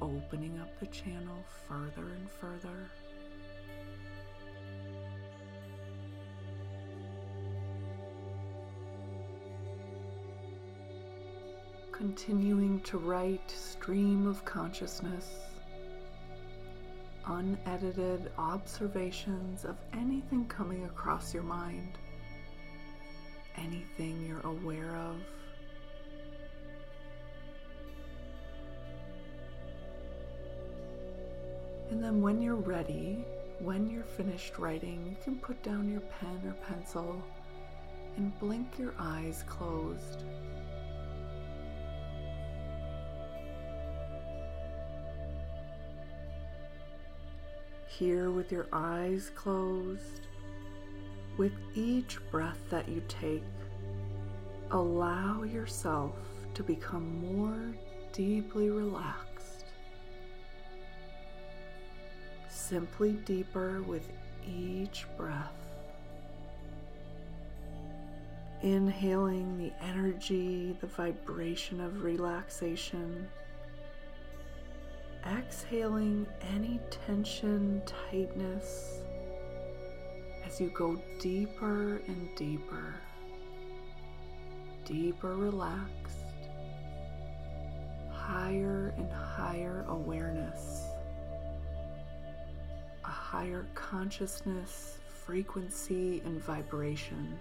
opening 0.00 0.60
up 0.60 0.68
the 0.78 0.86
channel 0.86 1.38
further 1.68 2.08
and 2.14 2.30
further. 2.30 2.90
continuing 11.90 12.80
to 12.80 12.98
write 12.98 13.48
stream 13.48 14.26
of 14.26 14.44
consciousness, 14.44 15.51
unedited 17.26 18.30
observations 18.38 19.64
of 19.64 19.76
anything 19.92 20.46
coming 20.46 20.84
across 20.84 21.32
your 21.32 21.42
mind, 21.42 21.98
anything 23.56 24.24
you're 24.26 24.40
aware 24.40 24.96
of. 24.96 25.16
And 31.90 32.02
then 32.02 32.22
when 32.22 32.40
you're 32.40 32.54
ready, 32.54 33.24
when 33.58 33.88
you're 33.90 34.02
finished 34.02 34.58
writing, 34.58 35.06
you 35.06 35.16
can 35.22 35.36
put 35.36 35.62
down 35.62 35.90
your 35.90 36.00
pen 36.00 36.40
or 36.46 36.54
pencil 36.66 37.22
and 38.16 38.36
blink 38.38 38.78
your 38.78 38.94
eyes 38.98 39.44
closed. 39.46 40.24
Here 47.98 48.30
with 48.30 48.50
your 48.50 48.66
eyes 48.72 49.30
closed, 49.34 50.26
with 51.36 51.52
each 51.74 52.18
breath 52.30 52.58
that 52.70 52.88
you 52.88 53.02
take, 53.06 53.42
allow 54.70 55.42
yourself 55.42 56.14
to 56.54 56.62
become 56.62 57.20
more 57.20 57.74
deeply 58.12 58.70
relaxed. 58.70 59.66
Simply 62.48 63.12
deeper 63.12 63.82
with 63.82 64.08
each 64.46 65.06
breath. 65.18 65.52
Inhaling 68.62 69.58
the 69.58 69.72
energy, 69.84 70.76
the 70.80 70.86
vibration 70.86 71.80
of 71.80 72.02
relaxation. 72.02 73.28
Exhaling 75.24 76.26
any 76.52 76.80
tension, 76.90 77.80
tightness 77.86 79.02
as 80.44 80.60
you 80.60 80.68
go 80.70 81.00
deeper 81.20 82.02
and 82.08 82.28
deeper, 82.36 82.94
deeper 84.84 85.36
relaxed, 85.36 86.26
higher 88.10 88.92
and 88.96 89.12
higher 89.12 89.84
awareness, 89.88 90.86
a 93.04 93.08
higher 93.08 93.64
consciousness, 93.74 94.98
frequency, 95.24 96.20
and 96.24 96.42
vibration. 96.42 97.38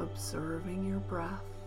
Observing 0.00 0.86
your 0.86 1.00
breath. 1.00 1.57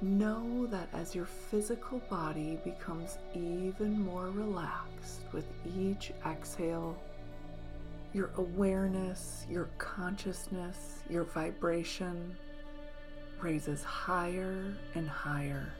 Know 0.00 0.64
that 0.66 0.88
as 0.92 1.12
your 1.12 1.24
physical 1.24 1.98
body 2.08 2.56
becomes 2.62 3.18
even 3.34 4.00
more 4.00 4.28
relaxed 4.28 5.22
with 5.32 5.44
each 5.76 6.12
exhale, 6.24 6.96
your 8.14 8.30
awareness, 8.36 9.44
your 9.50 9.68
consciousness, 9.78 11.00
your 11.10 11.24
vibration 11.24 12.36
raises 13.40 13.82
higher 13.82 14.72
and 14.94 15.08
higher, 15.08 15.72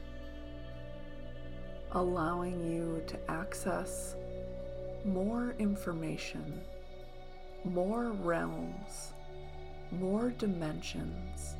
allowing 1.93 2.69
you 2.69 3.01
to 3.07 3.31
access 3.31 4.17
more 5.05 5.55
information, 5.59 6.59
more 7.63 8.11
realms, 8.11 9.13
more 9.93 10.31
dimensions 10.31 11.55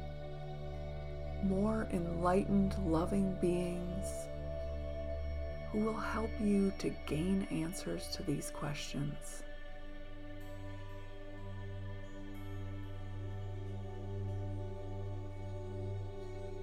more 1.43 1.88
enlightened, 1.91 2.75
loving 2.86 3.36
beings 3.41 4.06
who 5.71 5.80
will 5.80 5.93
help 5.93 6.32
you 6.41 6.73
to 6.80 6.89
gain 7.06 7.47
answers 7.52 8.08
to 8.08 8.23
these 8.23 8.52
questions. 8.52 9.43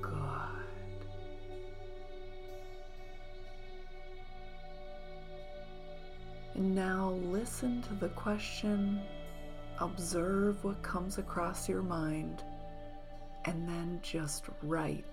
Good. 0.02 0.12
And 6.54 6.74
now 6.74 7.10
listen 7.22 7.82
to 7.82 7.94
the 7.94 8.08
question, 8.08 9.00
observe 9.78 10.64
what 10.64 10.82
comes 10.82 11.18
across 11.18 11.68
your 11.68 11.82
mind 11.82 12.42
and 13.46 13.68
then 13.68 14.00
just 14.02 14.44
write 14.62 15.04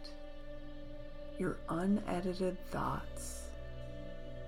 your 1.38 1.58
unedited 1.70 2.58
thoughts, 2.70 3.50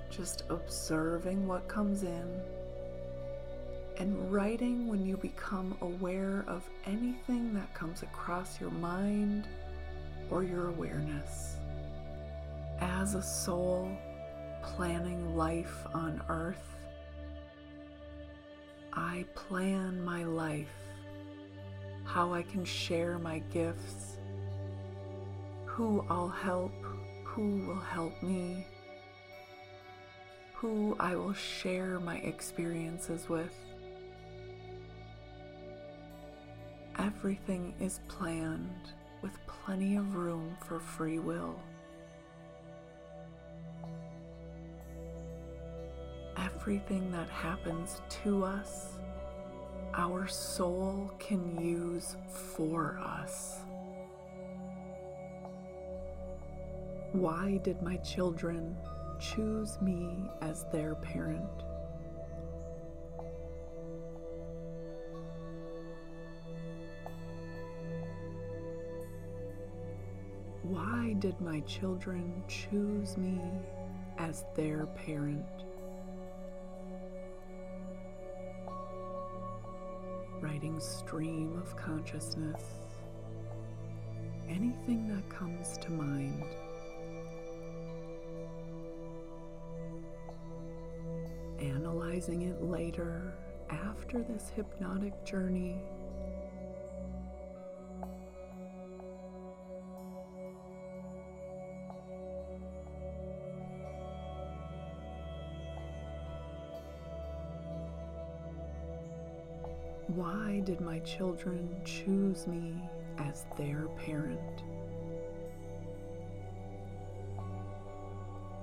just 0.09 0.43
observing 0.49 1.47
what 1.47 1.67
comes 1.67 2.03
in 2.03 2.41
and 3.97 4.31
writing 4.31 4.87
when 4.87 5.05
you 5.05 5.17
become 5.17 5.77
aware 5.81 6.43
of 6.47 6.63
anything 6.85 7.53
that 7.53 7.73
comes 7.73 8.03
across 8.03 8.59
your 8.59 8.71
mind 8.71 9.47
or 10.29 10.43
your 10.43 10.67
awareness. 10.67 11.55
As 12.79 13.15
a 13.15 13.21
soul 13.21 13.89
planning 14.63 15.35
life 15.37 15.85
on 15.93 16.21
earth, 16.27 16.75
I 18.93 19.25
plan 19.35 20.03
my 20.03 20.23
life 20.23 20.84
how 22.05 22.33
I 22.33 22.43
can 22.43 22.63
share 22.63 23.19
my 23.19 23.39
gifts, 23.51 24.17
who 25.65 26.05
I'll 26.09 26.29
help, 26.29 26.71
who 27.23 27.65
will 27.65 27.79
help 27.79 28.21
me, 28.23 28.65
who 30.53 30.95
I 30.99 31.15
will 31.15 31.33
share 31.33 31.99
my 31.99 32.17
experiences 32.17 33.27
with. 33.27 33.53
Everything 36.97 37.73
is 37.81 37.99
planned 38.07 38.93
with 39.21 39.33
plenty 39.47 39.97
of 39.97 40.15
room 40.15 40.55
for 40.65 40.79
free 40.79 41.19
will. 41.19 41.59
Everything 46.37 47.11
that 47.11 47.29
happens 47.29 48.01
to 48.23 48.45
us 48.45 48.94
our 49.97 50.27
soul 50.27 51.09
can 51.19 51.57
use 51.59 52.17
for 52.27 52.99
us. 52.99 53.59
Why 57.13 57.61
did 57.63 57.81
my 57.81 57.95
children 57.97 58.75
choose 59.19 59.79
me 59.81 60.29
as 60.41 60.65
their 60.73 60.95
parent? 60.95 61.63
Why 70.63 71.15
did 71.19 71.39
my 71.39 71.61
children 71.61 72.43
choose 72.49 73.15
me 73.15 73.39
as 74.17 74.43
their 74.55 74.87
parent? 74.87 75.45
Writing 80.55 80.79
stream 80.79 81.51
of 81.57 81.75
consciousness, 81.75 82.63
anything 84.47 85.05
that 85.05 85.29
comes 85.29 85.77
to 85.77 85.91
mind. 85.91 86.45
Analyzing 91.59 92.43
it 92.43 92.63
later 92.63 93.33
after 93.69 94.23
this 94.23 94.49
hypnotic 94.55 95.25
journey 95.25 95.75
did 110.65 110.81
my 110.81 110.97
children 110.99 111.69
choose 111.85 112.47
me 112.47 112.73
as 113.19 113.45
their 113.55 113.87
parent? 114.03 114.63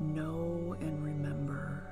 Know 0.00 0.74
and 0.80 1.04
remember. 1.04 1.84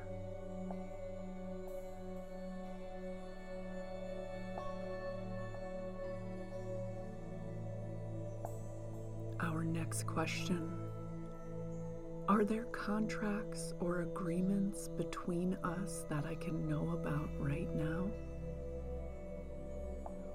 Our 9.38 9.62
next 9.62 10.08
question 10.08 10.72
Are 12.28 12.44
there 12.44 12.64
contracts 12.64 13.74
or 13.78 14.00
agreements 14.00 14.88
between 14.88 15.56
us 15.62 16.04
that 16.10 16.26
I 16.26 16.34
can 16.34 16.68
know 16.68 16.98
about 17.00 17.28
right 17.38 17.72
now? 17.76 18.10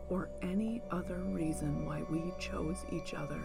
Or 0.09 0.29
any 0.41 0.81
other 0.91 1.19
reason 1.23 1.85
why 1.85 2.03
we 2.09 2.31
chose 2.39 2.85
each 2.91 3.13
other. 3.13 3.41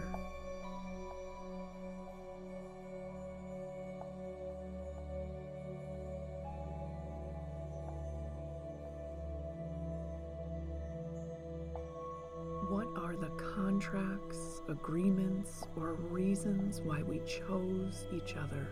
What 12.69 12.87
are 12.95 13.15
the 13.17 13.31
contracts, 13.37 14.61
agreements, 14.69 15.63
or 15.75 15.93
reasons 15.93 16.79
why 16.81 17.01
we 17.03 17.19
chose 17.19 18.05
each 18.13 18.35
other? 18.37 18.67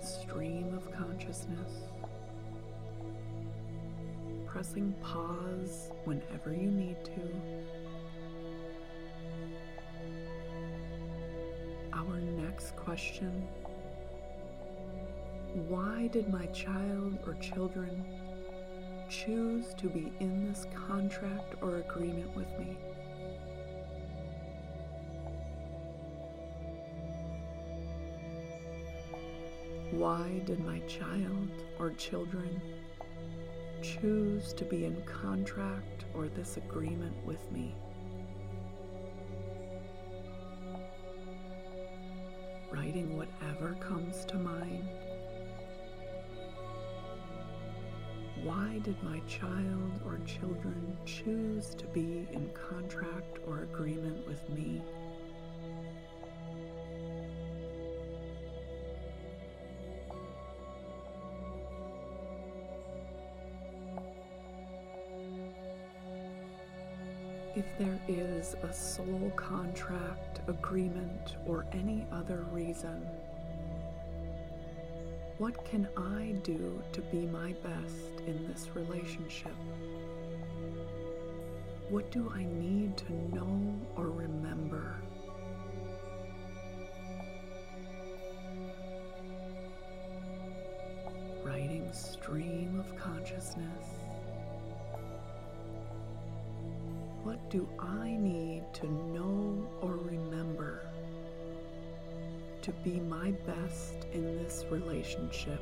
Stream 0.00 0.74
of 0.74 0.90
consciousness, 0.92 1.84
pressing 4.46 4.94
pause 5.02 5.90
whenever 6.04 6.52
you 6.52 6.70
need 6.70 6.96
to. 7.04 7.20
Our 11.92 12.16
next 12.16 12.76
question 12.76 13.46
Why 15.68 16.08
did 16.12 16.32
my 16.32 16.46
child 16.46 17.18
or 17.26 17.34
children 17.34 18.04
choose 19.10 19.74
to 19.74 19.88
be 19.88 20.12
in 20.20 20.48
this 20.48 20.66
contract 20.88 21.54
or 21.62 21.76
agreement 21.76 22.34
with 22.34 22.48
me? 22.58 22.76
Why 30.04 30.42
did 30.44 30.62
my 30.62 30.80
child 30.80 31.48
or 31.78 31.92
children 31.92 32.60
choose 33.80 34.52
to 34.52 34.62
be 34.62 34.84
in 34.84 35.02
contract 35.06 36.04
or 36.12 36.28
this 36.28 36.58
agreement 36.58 37.16
with 37.24 37.50
me? 37.50 37.74
Writing 42.70 43.16
whatever 43.16 43.76
comes 43.80 44.26
to 44.26 44.36
mind. 44.36 44.90
Why 48.42 48.80
did 48.82 49.02
my 49.02 49.20
child 49.20 50.02
or 50.04 50.20
children 50.26 50.98
choose 51.06 51.74
to 51.76 51.86
be 51.86 52.28
in 52.30 52.50
contract 52.52 53.38
or 53.46 53.62
agreement 53.62 54.26
with 54.26 54.46
me? 54.50 54.82
If 67.64 67.78
there 67.78 67.98
is 68.08 68.56
a 68.62 68.72
soul 68.72 69.32
contract, 69.36 70.40
agreement, 70.48 71.36
or 71.46 71.64
any 71.72 72.06
other 72.12 72.44
reason, 72.52 73.06
what 75.38 75.64
can 75.64 75.88
I 75.96 76.32
do 76.42 76.82
to 76.92 77.00
be 77.00 77.26
my 77.26 77.54
best 77.62 78.20
in 78.26 78.46
this 78.46 78.68
relationship? 78.74 79.54
What 81.88 82.10
do 82.12 82.30
I 82.34 82.44
need 82.44 82.96
to 82.98 83.12
know 83.34 83.80
or 83.96 84.10
remember? 84.10 84.94
Writing 91.42 91.90
stream 91.92 92.78
of 92.78 92.96
consciousness. 92.96 93.93
What 97.24 97.48
do 97.48 97.66
I 97.78 98.10
need 98.10 98.64
to 98.74 98.86
know 98.86 99.66
or 99.80 99.92
remember 99.92 100.82
to 102.60 102.70
be 102.84 103.00
my 103.00 103.30
best 103.46 104.04
in 104.12 104.36
this 104.36 104.66
relationship? 104.68 105.58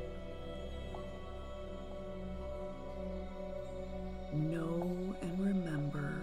Know 4.33 5.15
and 5.21 5.39
remember. 5.39 6.13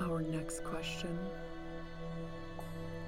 Our 0.00 0.22
next 0.22 0.64
question 0.64 1.18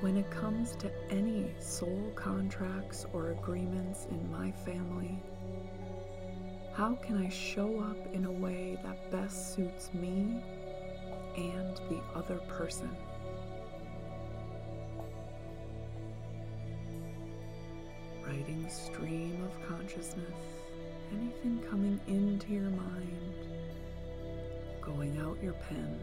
when 0.05 0.18
it 0.18 0.30
comes 0.30 0.76
to 0.76 0.92
any 1.11 1.46
soul 1.59 2.12
contracts 2.14 3.07
or 3.14 3.30
agreements 3.30 4.07
in 4.11 4.30
my 4.30 4.50
family, 4.50 5.18
how 6.74 6.94
can 6.96 7.16
I 7.16 7.30
show 7.30 7.80
up 7.80 7.96
in 8.12 8.26
a 8.26 8.30
way 8.30 8.78
that 8.84 9.11
best 9.11 9.55
suits 9.55 9.88
me 9.94 10.42
and 11.38 11.80
the 11.88 12.02
other 12.14 12.36
person? 12.48 12.90
Writing 18.26 18.68
stream 18.68 19.42
of 19.42 19.66
consciousness, 19.66 20.44
anything 21.14 21.64
coming 21.70 21.98
into 22.09 22.52
your 22.52 22.68
mind, 22.68 23.48
going 24.82 25.16
out 25.16 25.38
your 25.42 25.55
pen. 25.55 25.98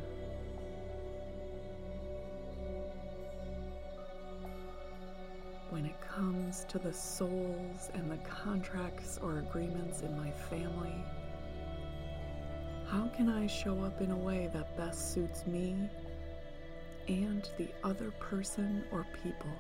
To 6.52 6.78
the 6.78 6.92
souls 6.92 7.90
and 7.94 8.12
the 8.12 8.18
contracts 8.18 9.18
or 9.24 9.40
agreements 9.40 10.02
in 10.02 10.18
my 10.18 10.30
family? 10.32 11.04
How 12.88 13.08
can 13.16 13.30
I 13.30 13.48
show 13.48 13.82
up 13.84 14.02
in 14.02 14.12
a 14.12 14.18
way 14.18 14.50
that 14.54 14.76
best 14.76 15.14
suits 15.14 15.48
me 15.48 15.78
and 17.08 17.50
the 17.58 17.70
other 17.86 18.12
person 18.20 18.84
or 18.92 19.08
people? 19.24 19.52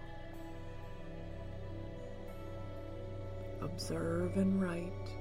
Observe 3.62 4.36
and 4.36 4.62
write. 4.62 5.21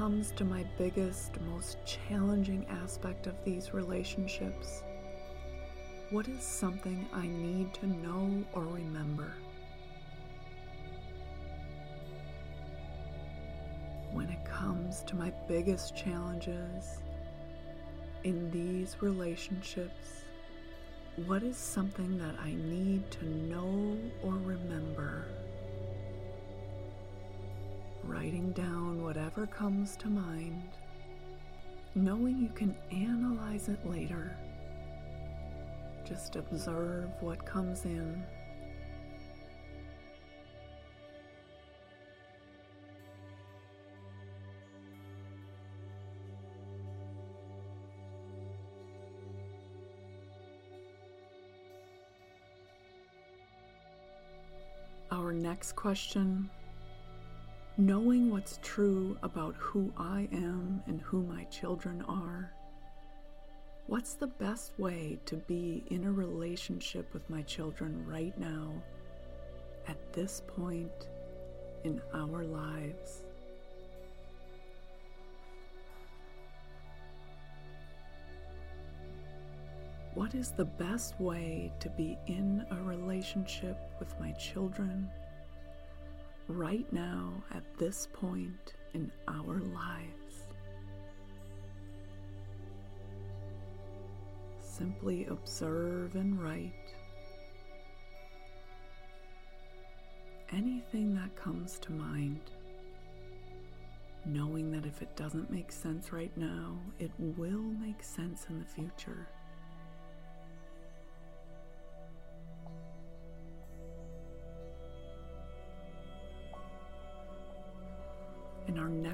Comes 0.00 0.30
to 0.30 0.46
my 0.46 0.64
biggest, 0.78 1.38
most 1.42 1.76
challenging 1.84 2.64
aspect 2.70 3.26
of 3.26 3.34
these 3.44 3.74
relationships, 3.74 4.82
what 6.08 6.26
is 6.26 6.42
something 6.42 7.06
I 7.12 7.26
need 7.26 7.74
to 7.74 7.86
know 7.86 8.42
or 8.54 8.64
remember? 8.64 9.34
When 14.10 14.30
it 14.30 14.42
comes 14.46 15.02
to 15.02 15.16
my 15.16 15.34
biggest 15.46 15.94
challenges 15.94 17.02
in 18.24 18.50
these 18.50 18.96
relationships, 19.02 20.24
what 21.26 21.42
is 21.42 21.58
something 21.58 22.16
that 22.16 22.36
I 22.42 22.52
need 22.54 23.10
to 23.10 23.26
know 23.26 23.98
or 24.22 24.32
remember? 24.32 25.26
Writing 28.04 28.52
down 28.52 29.02
whatever 29.02 29.46
comes 29.46 29.96
to 29.96 30.08
mind, 30.08 30.62
knowing 31.94 32.38
you 32.38 32.48
can 32.50 32.74
analyze 32.90 33.68
it 33.68 33.84
later. 33.88 34.36
Just 36.04 36.36
observe 36.36 37.10
what 37.20 37.44
comes 37.44 37.84
in. 37.84 38.22
Our 55.12 55.32
next 55.32 55.76
question 55.76 56.48
knowing 57.76 58.30
what's 58.30 58.58
true 58.62 59.16
about 59.22 59.54
who 59.56 59.92
I 59.96 60.28
am 60.32 60.82
and 60.86 61.00
who 61.00 61.22
my 61.22 61.44
children 61.44 62.02
are. 62.08 62.52
What's 63.86 64.14
the 64.14 64.26
best 64.26 64.78
way 64.78 65.18
to 65.26 65.36
be 65.36 65.82
in 65.88 66.04
a 66.04 66.12
relationship 66.12 67.12
with 67.12 67.28
my 67.30 67.42
children 67.42 68.04
right 68.06 68.38
now, 68.38 68.70
at 69.88 70.12
this 70.12 70.42
point 70.46 71.08
in 71.84 72.00
our 72.14 72.44
lives? 72.44 73.22
What 80.14 80.34
is 80.34 80.50
the 80.50 80.64
best 80.64 81.18
way 81.20 81.72
to 81.80 81.88
be 81.88 82.18
in 82.26 82.66
a 82.70 82.82
relationship 82.82 83.78
with 83.98 84.12
my 84.20 84.32
children 84.32 85.08
right 86.50 86.90
now 86.92 87.32
at 87.54 87.62
this 87.78 88.08
point 88.12 88.74
in 88.94 89.10
our 89.28 89.60
lives. 89.60 90.44
Simply 94.60 95.26
observe 95.26 96.14
and 96.16 96.42
write 96.42 96.72
anything 100.52 101.14
that 101.14 101.34
comes 101.36 101.78
to 101.80 101.92
mind. 101.92 102.40
knowing 104.24 104.70
that 104.72 104.86
if 104.86 105.02
it 105.02 105.16
doesn't 105.16 105.50
make 105.50 105.72
sense 105.72 106.12
right 106.12 106.36
now, 106.36 106.76
it 106.98 107.10
will 107.18 107.62
make 107.80 108.02
sense 108.02 108.46
in 108.48 108.58
the 108.58 108.64
future. 108.64 109.26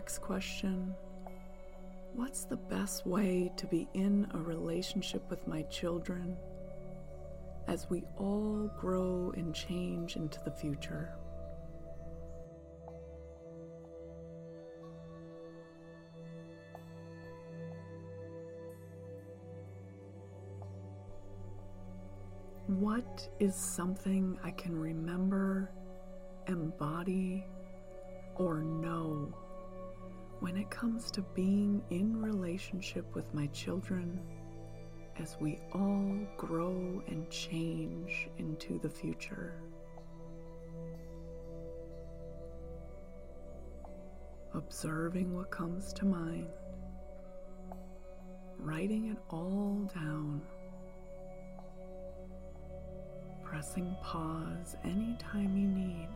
Next 0.06 0.18
question 0.18 0.94
What's 2.14 2.44
the 2.44 2.56
best 2.56 3.04
way 3.04 3.50
to 3.56 3.66
be 3.66 3.88
in 3.92 4.28
a 4.34 4.38
relationship 4.38 5.28
with 5.28 5.44
my 5.48 5.62
children 5.62 6.36
as 7.66 7.90
we 7.90 8.04
all 8.16 8.70
grow 8.78 9.32
and 9.36 9.52
change 9.52 10.14
into 10.14 10.38
the 10.44 10.52
future? 10.52 11.12
What 22.68 23.28
is 23.40 23.56
something 23.56 24.38
I 24.44 24.52
can 24.52 24.78
remember, 24.78 25.72
embody, 26.46 27.44
or 28.36 28.60
know 28.60 29.34
when 30.46 30.56
it 30.56 30.70
comes 30.70 31.10
to 31.10 31.22
being 31.34 31.82
in 31.90 32.22
relationship 32.22 33.04
with 33.16 33.34
my 33.34 33.48
children 33.48 34.20
as 35.18 35.36
we 35.40 35.58
all 35.74 36.16
grow 36.36 37.02
and 37.08 37.28
change 37.30 38.28
into 38.38 38.78
the 38.78 38.88
future? 38.88 39.54
Observing 44.54 45.34
what 45.34 45.50
comes 45.50 45.92
to 45.92 46.04
mind, 46.04 46.46
writing 48.56 49.10
it 49.10 49.18
all 49.30 49.90
down 49.92 50.40
pressing 53.42 53.96
pause 54.00 54.76
anytime 54.84 55.56
you 55.56 55.66
need. 55.66 56.08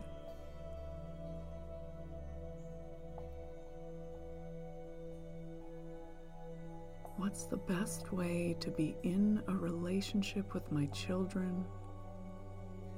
What's 7.21 7.45
the 7.45 7.57
best 7.57 8.11
way 8.11 8.55
to 8.59 8.71
be 8.71 8.95
in 9.03 9.43
a 9.47 9.53
relationship 9.53 10.55
with 10.55 10.71
my 10.71 10.87
children 10.87 11.63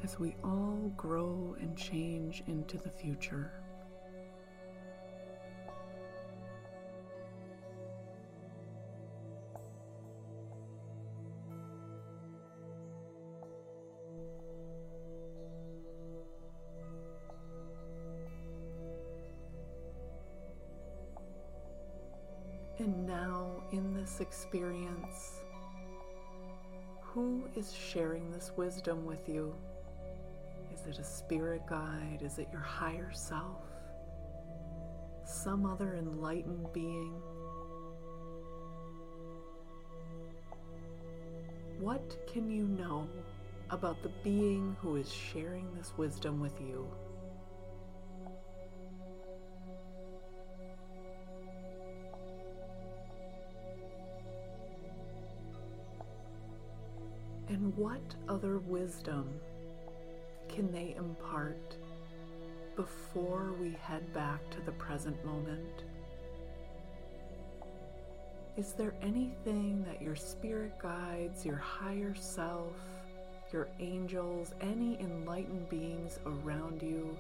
as 0.02 0.18
we 0.18 0.38
all 0.46 0.94
grow 0.96 1.58
and 1.60 1.78
change 1.78 2.42
into 2.48 2.78
the 2.78 2.90
future? 2.90 3.52
This 24.04 24.20
experience, 24.20 25.40
who 27.00 27.48
is 27.56 27.72
sharing 27.72 28.30
this 28.34 28.52
wisdom 28.58 29.06
with 29.06 29.30
you? 29.30 29.56
Is 30.74 30.86
it 30.86 31.00
a 31.00 31.04
spirit 31.06 31.62
guide? 31.70 32.20
Is 32.22 32.38
it 32.38 32.50
your 32.52 32.62
higher 32.62 33.12
self? 33.14 33.62
Some 35.24 35.66
other 35.66 35.96
enlightened 35.96 36.68
being? 36.74 37.14
What 41.80 42.28
can 42.28 42.52
you 42.52 42.64
know 42.64 43.08
about 43.70 44.04
the 44.04 44.12
being 44.22 44.76
who 44.82 44.98
is 44.98 45.10
sharing 45.10 45.74
this 45.78 45.94
wisdom 45.96 46.42
with 46.42 46.60
you? 46.60 46.86
What 57.76 58.02
other 58.30 58.60
wisdom 58.60 59.34
can 60.48 60.72
they 60.72 60.94
impart 60.96 61.76
before 62.76 63.54
we 63.60 63.72
head 63.82 64.14
back 64.14 64.48
to 64.52 64.62
the 64.62 64.72
present 64.74 65.24
moment? 65.26 65.84
Is 68.56 68.74
there 68.74 68.94
anything 69.02 69.84
that 69.88 70.02
your 70.02 70.16
spirit 70.16 70.78
guides, 70.80 71.44
your 71.44 71.58
higher 71.58 72.14
self, 72.14 72.76
your 73.52 73.68
angels, 73.80 74.54
any 74.62 75.00
enlightened 75.00 75.68
beings 75.70 76.20
around 76.28 76.84
you? 76.84 77.18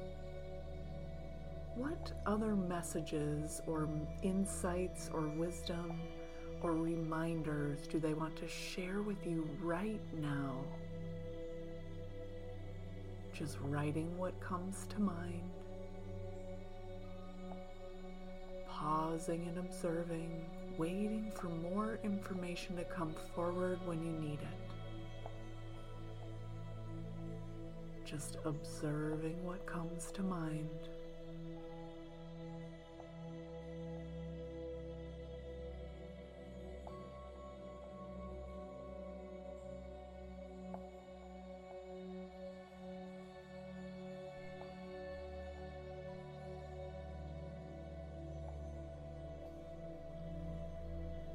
What 1.76 2.12
other 2.28 2.56
messages 2.56 3.64
or 3.66 3.90
insights 4.22 5.10
or 5.12 5.22
wisdom 5.22 6.00
or 6.64 6.72
reminders 6.72 7.86
do 7.88 8.00
they 8.00 8.14
want 8.14 8.36
to 8.38 8.48
share 8.48 9.02
with 9.02 9.28
you 9.28 9.48
right 9.62 10.02
now? 10.20 10.56
Just 13.34 13.58
writing 13.62 14.18
what 14.18 14.40
comes 14.40 14.86
to 14.92 15.02
mind, 15.02 15.52
pausing 18.70 19.46
and 19.48 19.58
observing, 19.58 20.46
waiting 20.78 21.32
for 21.36 21.50
more 21.50 22.00
information 22.04 22.78
to 22.78 22.86
come 22.86 23.14
forward 23.36 23.80
when 23.86 24.02
you 24.04 24.14
need 24.14 24.40
it. 24.40 24.48
Just 28.06 28.38
observing 28.46 29.44
what 29.44 29.66
comes 29.66 30.12
to 30.14 30.22
mind. 30.22 30.70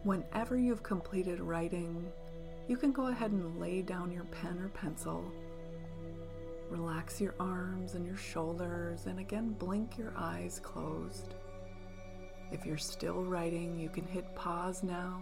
Whenever 0.05 0.57
you've 0.57 0.83
completed 0.83 1.41
writing, 1.41 2.11
you 2.69 2.77
can 2.77 2.93
go 2.93 3.09
ahead 3.09 3.33
and 3.33 3.61
lay 3.61 3.83
down 3.83 4.13
your 4.13 4.25
pen 4.25 4.59
or 4.61 4.69
pencil. 4.69 5.25
Relax 6.71 7.21
your 7.21 7.35
arms 7.41 7.95
and 7.95 8.07
your 8.07 8.17
shoulders, 8.17 9.07
and 9.07 9.19
again, 9.19 9.57
blink 9.59 9.99
your 9.99 10.13
eyes 10.17 10.61
closed. 10.63 11.35
If 12.53 12.65
you're 12.65 12.79
still 12.79 13.25
writing, 13.25 13.79
you 13.79 13.89
can 13.89 14.07
hit 14.07 14.35
pause 14.35 14.83
now 14.83 15.19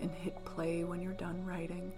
and 0.00 0.10
hit 0.10 0.44
play 0.44 0.82
when 0.84 1.00
you're 1.00 1.12
done 1.12 1.44
writing. 1.44 1.92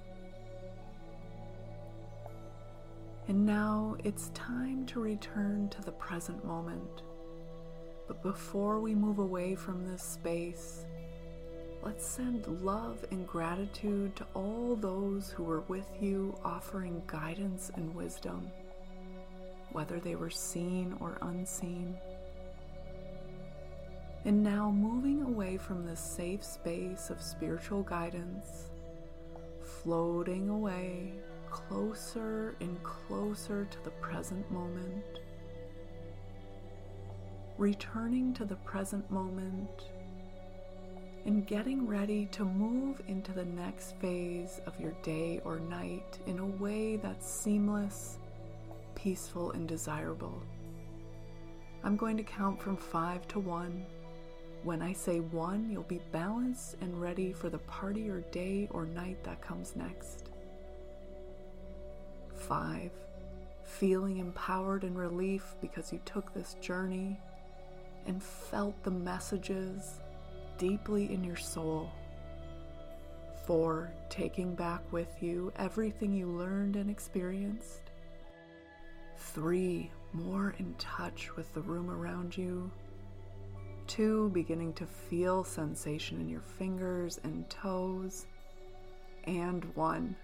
And 3.28 3.46
now 3.46 3.96
it's 4.04 4.28
time 4.30 4.86
to 4.86 5.00
return 5.00 5.68
to 5.70 5.82
the 5.82 5.92
present 5.92 6.44
moment. 6.44 7.02
But 8.06 8.22
before 8.22 8.80
we 8.80 8.94
move 8.94 9.18
away 9.18 9.54
from 9.54 9.86
this 9.86 10.02
space, 10.02 10.84
Let's 11.82 12.06
send 12.06 12.46
love 12.64 13.04
and 13.12 13.26
gratitude 13.26 14.16
to 14.16 14.26
all 14.34 14.74
those 14.74 15.30
who 15.30 15.44
were 15.44 15.60
with 15.62 15.86
you, 16.00 16.36
offering 16.44 17.02
guidance 17.06 17.70
and 17.76 17.94
wisdom, 17.94 18.50
whether 19.72 20.00
they 20.00 20.16
were 20.16 20.30
seen 20.30 20.96
or 21.00 21.18
unseen. 21.22 21.96
And 24.24 24.42
now, 24.42 24.70
moving 24.70 25.22
away 25.22 25.56
from 25.56 25.86
this 25.86 26.00
safe 26.00 26.44
space 26.44 27.10
of 27.10 27.22
spiritual 27.22 27.84
guidance, 27.84 28.70
floating 29.62 30.48
away 30.48 31.12
closer 31.48 32.56
and 32.60 32.82
closer 32.82 33.64
to 33.64 33.84
the 33.84 33.90
present 33.90 34.50
moment, 34.50 35.20
returning 37.56 38.34
to 38.34 38.44
the 38.44 38.56
present 38.56 39.08
moment 39.10 39.84
and 41.24 41.46
getting 41.46 41.86
ready 41.86 42.26
to 42.26 42.44
move 42.44 43.00
into 43.08 43.32
the 43.32 43.44
next 43.44 43.96
phase 43.96 44.60
of 44.66 44.78
your 44.80 44.92
day 45.02 45.40
or 45.44 45.58
night 45.58 46.18
in 46.26 46.38
a 46.38 46.46
way 46.46 46.96
that's 46.96 47.28
seamless, 47.28 48.18
peaceful, 48.94 49.52
and 49.52 49.68
desirable. 49.68 50.42
I'm 51.84 51.96
going 51.96 52.16
to 52.16 52.22
count 52.22 52.60
from 52.60 52.76
five 52.76 53.26
to 53.28 53.38
one. 53.38 53.84
When 54.64 54.82
I 54.82 54.92
say 54.92 55.20
one, 55.20 55.70
you'll 55.70 55.82
be 55.84 56.00
balanced 56.10 56.76
and 56.80 57.00
ready 57.00 57.32
for 57.32 57.48
the 57.48 57.58
party 57.58 58.10
or 58.10 58.20
day 58.32 58.68
or 58.72 58.86
night 58.86 59.22
that 59.24 59.40
comes 59.40 59.76
next. 59.76 60.30
Five, 62.34 62.90
feeling 63.64 64.18
empowered 64.18 64.82
and 64.82 64.98
relief 64.98 65.54
because 65.60 65.92
you 65.92 66.00
took 66.04 66.32
this 66.34 66.56
journey 66.60 67.20
and 68.06 68.22
felt 68.22 68.82
the 68.82 68.90
messages 68.90 70.00
deeply 70.58 71.12
in 71.12 71.24
your 71.24 71.36
soul. 71.36 71.90
Four 73.46 73.90
taking 74.10 74.54
back 74.54 74.82
with 74.92 75.22
you 75.22 75.52
everything 75.56 76.12
you 76.12 76.26
learned 76.26 76.76
and 76.76 76.90
experienced. 76.90 77.90
Three, 79.16 79.90
more 80.12 80.54
in 80.58 80.74
touch 80.74 81.34
with 81.36 81.52
the 81.54 81.62
room 81.62 81.90
around 81.90 82.36
you. 82.36 82.70
Two, 83.86 84.28
beginning 84.34 84.74
to 84.74 84.86
feel 84.86 85.44
sensation 85.44 86.20
in 86.20 86.28
your 86.28 86.42
fingers 86.42 87.18
and 87.24 87.48
toes. 87.48 88.26
And 89.24 89.64
one, 89.74 90.14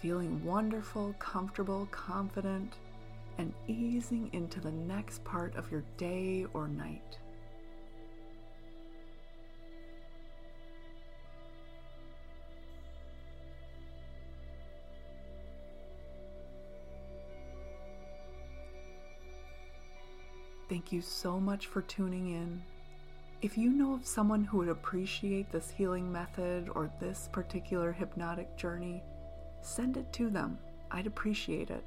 feeling 0.00 0.44
wonderful, 0.44 1.14
comfortable, 1.18 1.88
confident, 1.90 2.76
and 3.38 3.52
easing 3.66 4.30
into 4.32 4.60
the 4.60 4.70
next 4.70 5.24
part 5.24 5.54
of 5.56 5.70
your 5.70 5.82
day 5.96 6.46
or 6.54 6.68
night. 6.68 7.18
Thank 20.70 20.92
you 20.92 21.02
so 21.02 21.40
much 21.40 21.66
for 21.66 21.82
tuning 21.82 22.28
in. 22.28 22.62
If 23.42 23.58
you 23.58 23.70
know 23.70 23.94
of 23.94 24.06
someone 24.06 24.44
who 24.44 24.58
would 24.58 24.68
appreciate 24.68 25.50
this 25.50 25.68
healing 25.68 26.12
method 26.12 26.68
or 26.76 26.88
this 27.00 27.28
particular 27.32 27.90
hypnotic 27.90 28.56
journey, 28.56 29.02
send 29.62 29.96
it 29.96 30.12
to 30.12 30.30
them. 30.30 30.60
I'd 30.92 31.08
appreciate 31.08 31.70
it. 31.70 31.82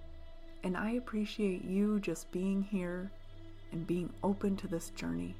And 0.65 0.75
I 0.75 0.91
appreciate 0.91 1.63
you 1.63 2.01
just 2.01 2.29
being 2.33 2.61
here 2.61 3.09
and 3.71 3.87
being 3.87 4.11
open 4.21 4.57
to 4.57 4.67
this 4.67 4.89
journey. 4.89 5.33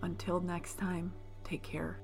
Until 0.00 0.40
next 0.40 0.78
time, 0.78 1.12
take 1.44 1.62
care. 1.62 1.98